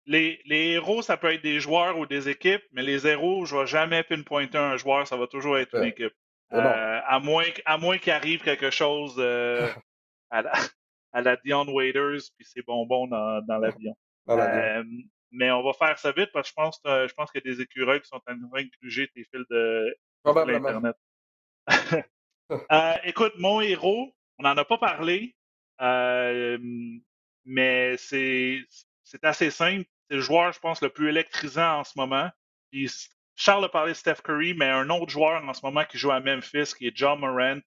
[0.07, 3.61] les, héros, ça peut être des joueurs ou des équipes, mais les héros, je ne
[3.61, 6.13] vais jamais pinpointer un joueur, ça va toujours être une équipe.
[6.53, 9.67] Euh, à moins, à moins qu'il arrive quelque chose euh,
[10.29, 10.53] à, la,
[11.11, 13.97] à la Dion Waiters, puis c'est bonbon dans, dans l'avion.
[14.29, 14.83] Euh,
[15.31, 17.53] mais on va faire ça vite parce que je pense, je pense qu'il y a
[17.53, 19.93] des écureuils qui sont en train de gruger tes fils de,
[20.25, 20.95] l'Internet.
[23.03, 25.35] écoute, mon héros, on n'en a pas parlé,
[27.45, 28.63] mais c'est
[29.21, 29.89] assez simple.
[30.09, 32.29] C'est le joueur, je pense, le plus électrisant en ce moment.
[33.35, 36.11] Charles a parlé de Steph Curry, mais un autre joueur en ce moment qui joue
[36.11, 37.59] à Memphis, qui est John Morant.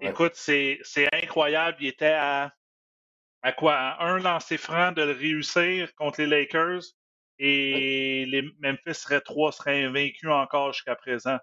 [0.00, 0.80] Écoute, c'est
[1.12, 1.76] incroyable.
[1.80, 2.52] Il était à,
[3.42, 3.74] à quoi?
[3.74, 6.82] À un lancer franc de le réussir contre les Lakers.
[7.38, 11.38] Et les Memphis seraient trois, seraient invaincus encore jusqu'à présent.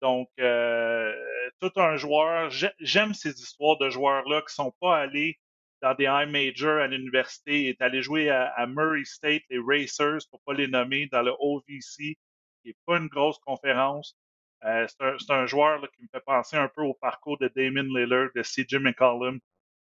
[0.00, 1.14] Donc, euh,
[1.60, 2.50] tout un joueur,
[2.80, 5.38] j'aime ces histoires de joueurs-là qui sont pas allés
[5.82, 10.40] dans des high majors à l'université, est allé jouer à, Murray State, les Racers, pour
[10.42, 12.16] pas les nommer, dans le OVC,
[12.62, 14.16] qui est pas une grosse conférence.
[14.64, 18.28] Euh, c'est un, joueur qui me fait penser un peu au parcours de Damon Lillard,
[18.34, 19.40] de CJ McCollum.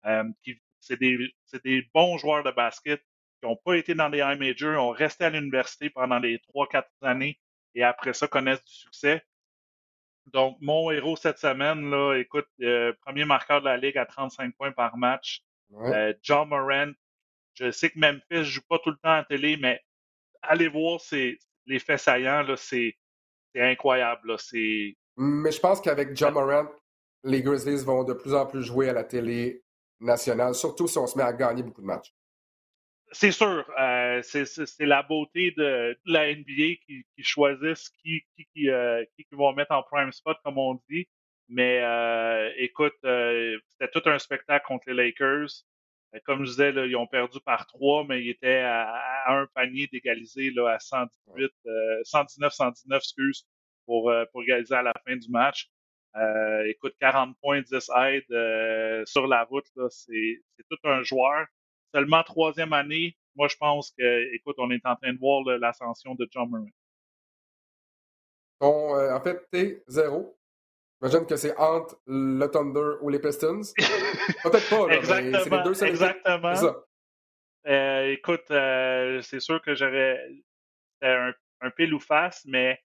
[0.06, 0.24] Euh,
[0.80, 1.32] c'est des,
[1.64, 3.00] des, bons joueurs de basket
[3.40, 6.68] qui n'ont pas été dans des high majors, ont resté à l'université pendant les trois,
[6.68, 7.40] quatre années
[7.76, 9.24] et après ça connaissent du succès.
[10.28, 14.56] Donc, mon héros cette semaine, là, écoute, euh, premier marqueur de la Ligue à 35
[14.56, 15.44] points par match.
[15.74, 16.92] Euh, John Moran.
[17.56, 19.80] Je sais que Memphis ne joue pas tout le temps à la télé, mais
[20.42, 21.00] allez voir
[21.66, 22.96] les faits saillants, c'est
[23.56, 24.36] incroyable.
[25.18, 26.68] Mais je pense qu'avec John Moran,
[27.24, 29.64] les Grizzlies vont de plus en plus jouer à la télé
[30.00, 32.14] nationale, surtout si on se met à gagner beaucoup de matchs.
[33.12, 33.64] C'est sûr.
[33.80, 39.54] Euh, c'est la beauté de, la NBA qui, choisissent qui, qui, euh, qui, qui, vont
[39.54, 41.08] mettre en prime spot, comme on dit.
[41.50, 45.50] Mais euh, écoute, c'était tout un spectacle contre les Lakers.
[46.26, 49.88] Comme je disais, là, ils ont perdu par trois, mais ils étaient à, un panier
[49.92, 51.52] d'égaliser à 118,
[52.06, 53.48] 119-119, excuse,
[53.86, 55.72] pour, pour égaliser à la fin du match.
[56.66, 60.40] écoute, 40 points, 10 aides sur la route, c'est
[60.70, 61.48] tout un joueur
[61.94, 66.16] seulement troisième année, moi, je pense que, écoute, on est en train de voir l'ascension
[66.16, 66.74] de John Murray.
[68.60, 70.38] Bon, euh, en fait, T, zéro.
[71.04, 73.62] J'imagine que c'est entre le Thunder ou les Pistons.
[74.44, 76.54] Peut-être pas, là, exactement, mais c'est les deux Exactement.
[77.66, 80.20] Euh, écoute, euh, c'est sûr que j'aurais
[81.02, 82.82] un, un, pile ou face, mais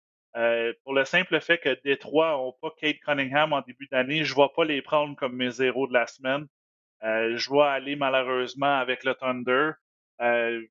[0.83, 4.41] pour le simple fait que Détroit n'ont pas Kate Cunningham en début d'année, je ne
[4.41, 6.47] vais pas les prendre comme mes zéros de la semaine.
[7.03, 9.71] Euh, je vais aller malheureusement avec le Thunder.
[10.21, 10.65] Euh,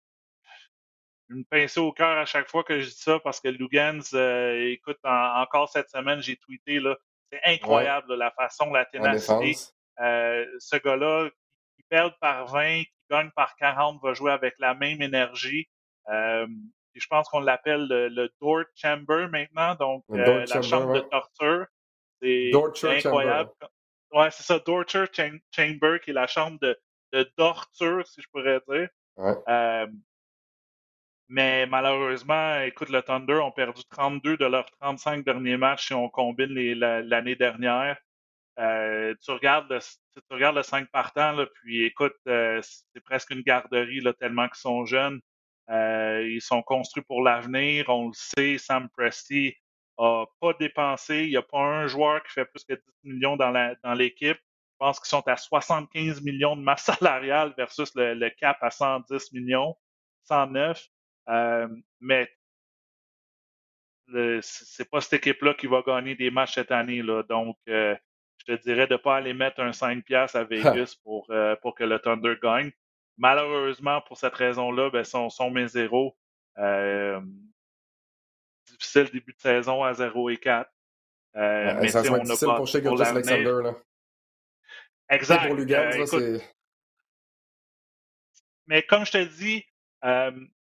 [1.28, 4.70] une pincée au cœur à chaque fois que je dis ça parce que Lugans, euh,
[4.70, 6.97] écoute, encore cette semaine, j'ai tweeté, là,
[7.30, 9.54] c'est incroyable la façon, la ténacité.
[10.00, 11.28] Euh, ce gars-là,
[11.76, 15.68] qui perd par 20, qui gagne par 40, va jouer avec la même énergie.
[16.08, 16.46] Euh,
[16.94, 21.66] je pense qu'on l'appelle le, Dort Chamber maintenant, donc la chambre de torture.
[22.22, 22.50] C'est
[22.84, 23.50] incroyable.
[24.12, 26.78] Ouais, c'est ça, Torture Chamber, qui est la chambre de,
[27.12, 28.88] de torture, si je pourrais dire.
[29.18, 29.86] Euh,
[31.28, 36.08] mais malheureusement, écoute, le Thunder ont perdu 32 de leurs 35 derniers matchs si on
[36.08, 37.96] combine l'année dernière.
[38.58, 43.30] Euh, tu, regardes le, tu regardes le 5 partants, là, puis écoute, euh, c'est presque
[43.30, 45.20] une garderie là, tellement qu'ils sont jeunes.
[45.68, 47.86] ils sont construits pour l'avenir.
[47.88, 49.54] On le sait, Sam Presti
[49.98, 51.24] a pas dépensé.
[51.24, 53.50] Il n'y a pas un joueur qui fait plus que 10 millions dans
[53.94, 54.38] l'équipe.
[54.38, 58.70] Dans Je pense qu'ils sont à 75 millions de masse salariale versus le, cap à
[58.70, 59.76] 110 millions,
[60.24, 60.86] 109.
[61.28, 61.68] Euh,
[62.00, 62.30] mais
[64.40, 67.02] c'est pas cette équipe-là qui va gagner des matchs cette année.
[67.02, 67.22] Là.
[67.24, 67.96] Donc, euh,
[68.38, 70.44] je te dirais de ne pas aller mettre un 5 piastres à
[70.84, 72.70] Vegas pour, euh, pour que le Thunder gagne.
[73.18, 76.16] Malheureusement, pour cette raison-là, ben, sont, sont mes zéros.
[76.58, 77.20] Euh,
[78.66, 80.70] difficile début de saison à 0 et 4.
[81.36, 83.62] Euh, mais ça être difficile pour chez Alexander.
[83.62, 83.74] Là.
[85.10, 85.48] Exact.
[85.48, 86.38] Pour euh,
[88.66, 89.64] Mais comme je te dis,
[90.04, 90.32] euh,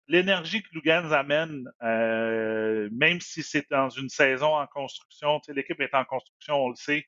[0.08, 5.94] l'énergie que Lugans amène, euh, même si c'est dans une saison en construction, l'équipe est
[5.94, 7.06] en construction, on le sait,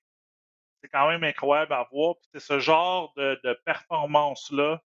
[0.82, 2.16] c'est quand même incroyable à voir.
[2.32, 4.82] C'est ce genre de, performance-là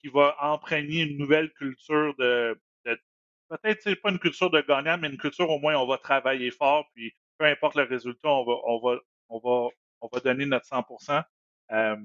[0.00, 2.60] qui va imprégner une nouvelle culture de,
[3.48, 6.50] peut-être c'est pas une culture de gagnant, mais une culture au moins on va travailler
[6.50, 9.00] fort, puis peu importe le résultat, on va,
[9.30, 11.24] on donner notre 100%.
[11.70, 11.96] Euh,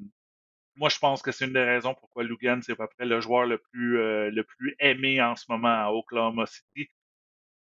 [0.76, 3.22] moi, je pense que c'est une des raisons pourquoi Lugan, c'est à peu près le
[3.22, 6.90] joueur le plus, euh, le plus aimé en ce moment à Oklahoma City.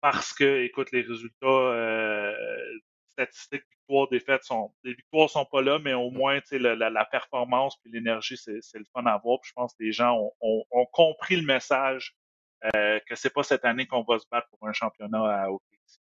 [0.01, 2.35] Parce que, écoute, les résultats euh,
[3.09, 7.05] statistiques, victoires, défaites, sont, les victoires sont pas là, mais au moins, la, la, la
[7.05, 9.39] performance puis l'énergie, c'est, le fun à voir.
[9.45, 12.15] je pense que les gens ont, ont, ont compris le message
[12.77, 16.04] euh, que c'est pas cette année qu'on va se battre pour un championnat à OKC.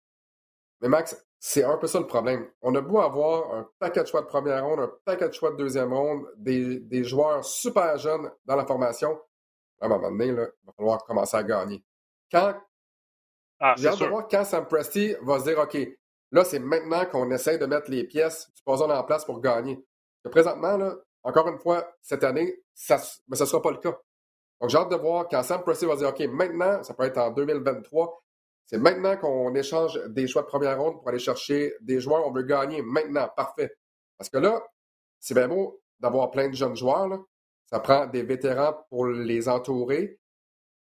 [0.80, 2.48] Mais Max, c'est un peu ça le problème.
[2.62, 5.50] On a beau avoir un paquet de choix de première ronde, un paquet de choix
[5.50, 9.18] de deuxième ronde, des, des joueurs super jeunes dans la formation.
[9.80, 11.84] À un moment donné, là, il va falloir commencer à gagner.
[12.30, 12.54] Quand
[13.60, 15.78] ah, J'ai hâte de voir quand Sam Presti va se dire OK,
[16.32, 19.82] là, c'est maintenant qu'on essaie de mettre les pièces du puzzle en place pour gagner.
[20.30, 23.98] présentement, là, encore une fois, cette année, ça ne sera pas le cas.
[24.60, 27.18] Donc, j'ai hâte de voir quand Sam Presti va dire OK, maintenant, ça peut être
[27.18, 28.22] en 2023,
[28.66, 32.26] c'est maintenant qu'on échange des choix de première ronde pour aller chercher des joueurs.
[32.26, 33.28] On veut gagner maintenant.
[33.36, 33.76] Parfait.
[34.18, 34.60] Parce que là,
[35.20, 37.24] c'est bien beau d'avoir plein de jeunes joueurs.
[37.66, 40.18] Ça prend des vétérans pour les entourer.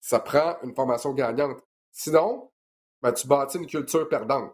[0.02, 1.62] Ça prend une formation gagnante.
[1.92, 2.52] Sinon,
[3.02, 4.52] ben, tu bâtis une culture perdante.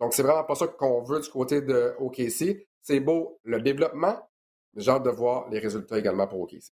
[0.00, 2.66] Donc, c'est vraiment pas ça qu'on veut du côté de OKC.
[2.82, 4.28] C'est beau le développement,
[4.74, 6.72] mais j'ai hâte de voir les résultats également pour OKC.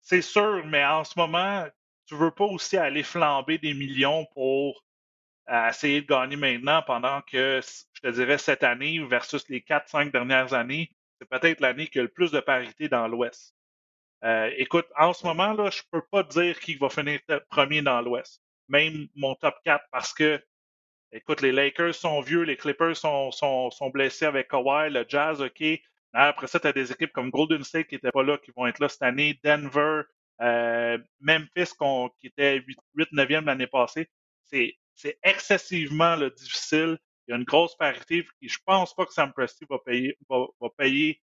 [0.00, 1.66] C'est sûr, mais en ce moment,
[2.06, 4.84] tu veux pas aussi aller flamber des millions pour
[5.50, 7.60] euh, essayer de gagner maintenant pendant que,
[7.94, 12.02] je te dirais, cette année versus les 4-5 dernières années, c'est peut-être l'année qui a
[12.02, 13.54] le plus de parité dans l'Ouest.
[14.24, 18.00] Euh, écoute, en ce moment, là, je peux pas dire qui va finir premier dans
[18.00, 18.40] l'Ouest.
[18.68, 20.40] Même mon top 4 parce que,
[21.10, 25.42] écoute, les Lakers sont vieux, les Clippers sont, sont, sont blessés avec Kawhi, le Jazz,
[25.42, 25.62] OK.
[26.12, 28.66] Après ça, tu as des équipes comme Golden State qui n'étaient pas là, qui vont
[28.66, 30.02] être là cette année, Denver,
[30.40, 31.72] euh, Memphis,
[32.18, 32.64] qui était
[32.96, 34.08] 8-9e l'année passée.
[34.44, 36.98] C'est excessivement difficile.
[37.26, 38.26] Il y a une grosse parité.
[38.40, 41.20] Et je pense pas que Sam Presti va payer, va, payer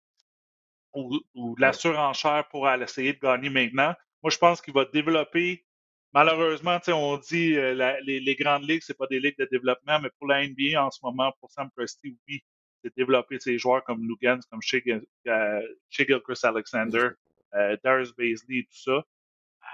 [0.93, 3.93] ou, la surenchère pour aller essayer de gagner maintenant.
[4.23, 5.65] Moi, je pense qu'il va développer.
[6.13, 10.09] Malheureusement, on dit euh, les, les, grandes ligues, c'est pas des ligues de développement, mais
[10.17, 12.41] pour la NBA en ce moment, pour Sam Presti, oui,
[12.83, 14.81] c'est développer ses joueurs comme Lugans, comme Shea,
[15.27, 16.07] euh, Chris
[16.43, 17.09] Alexander,
[17.57, 19.03] euh, Darius Baisley, tout ça.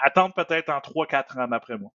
[0.02, 1.92] Attendre peut-être en 3-4 ans après moi.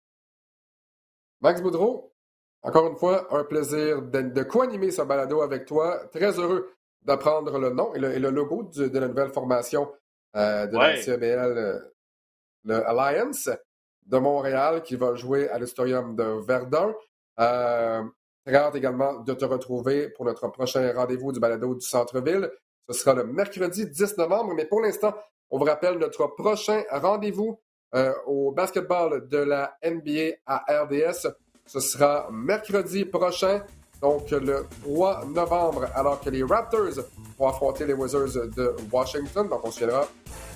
[1.40, 2.14] Max Boudreau,
[2.62, 6.06] encore une fois, un plaisir de, co-animer ce balado avec toi.
[6.12, 6.72] Très heureux
[7.02, 9.90] d'apprendre le nom et le, logo de la nouvelle formation
[10.36, 11.78] euh, de la CBL, euh,
[12.64, 13.48] le Alliance
[14.06, 16.92] de Montréal, qui va jouer à l'Historium de Verdun.
[17.38, 18.02] Euh,
[18.44, 22.50] très hâte également de te retrouver pour notre prochain rendez-vous du balado du centre-ville.
[22.88, 25.14] Ce sera le mercredi 10 novembre, mais pour l'instant,
[25.50, 27.58] on vous rappelle notre prochain rendez-vous
[27.94, 31.28] euh, au basketball de la NBA à RDS.
[31.66, 33.62] Ce sera mercredi prochain,
[34.02, 37.02] donc le 3 novembre, alors que les Raptors
[37.38, 39.48] vont affronter les Wizards de Washington.
[39.48, 40.06] Donc on se souviendra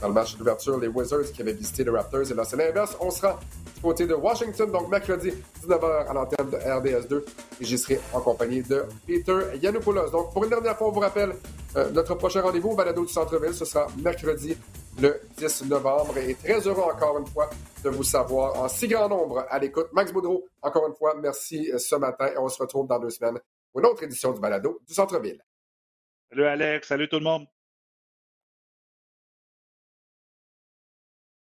[0.00, 2.30] dans le match d'ouverture les Wizards qui avaient visité les Raptors.
[2.30, 2.96] Et là, c'est l'inverse.
[3.00, 3.38] On sera
[3.74, 5.32] du côté de Washington, donc mercredi
[5.66, 7.22] 19h à l'antenne de RDS2.
[7.60, 10.10] Et j'y serai en compagnie de Peter Yanopoulos.
[10.10, 11.34] Donc pour une dernière fois, on vous rappelle
[11.76, 13.54] euh, notre prochain rendez-vous au balado du centre-ville.
[13.54, 14.56] Ce sera mercredi
[15.00, 16.16] le 10 novembre.
[16.18, 17.50] Et très heureux encore une fois
[17.84, 19.88] de vous savoir en si grand nombre à l'écoute.
[19.92, 23.10] Max Boudreau, encore une fois, merci euh, ce matin et on se retrouve dans deux
[23.10, 23.38] semaines
[23.72, 25.42] pour une autre édition du balado du Centre-Ville.
[26.30, 27.46] Salut Alex, salut tout le monde.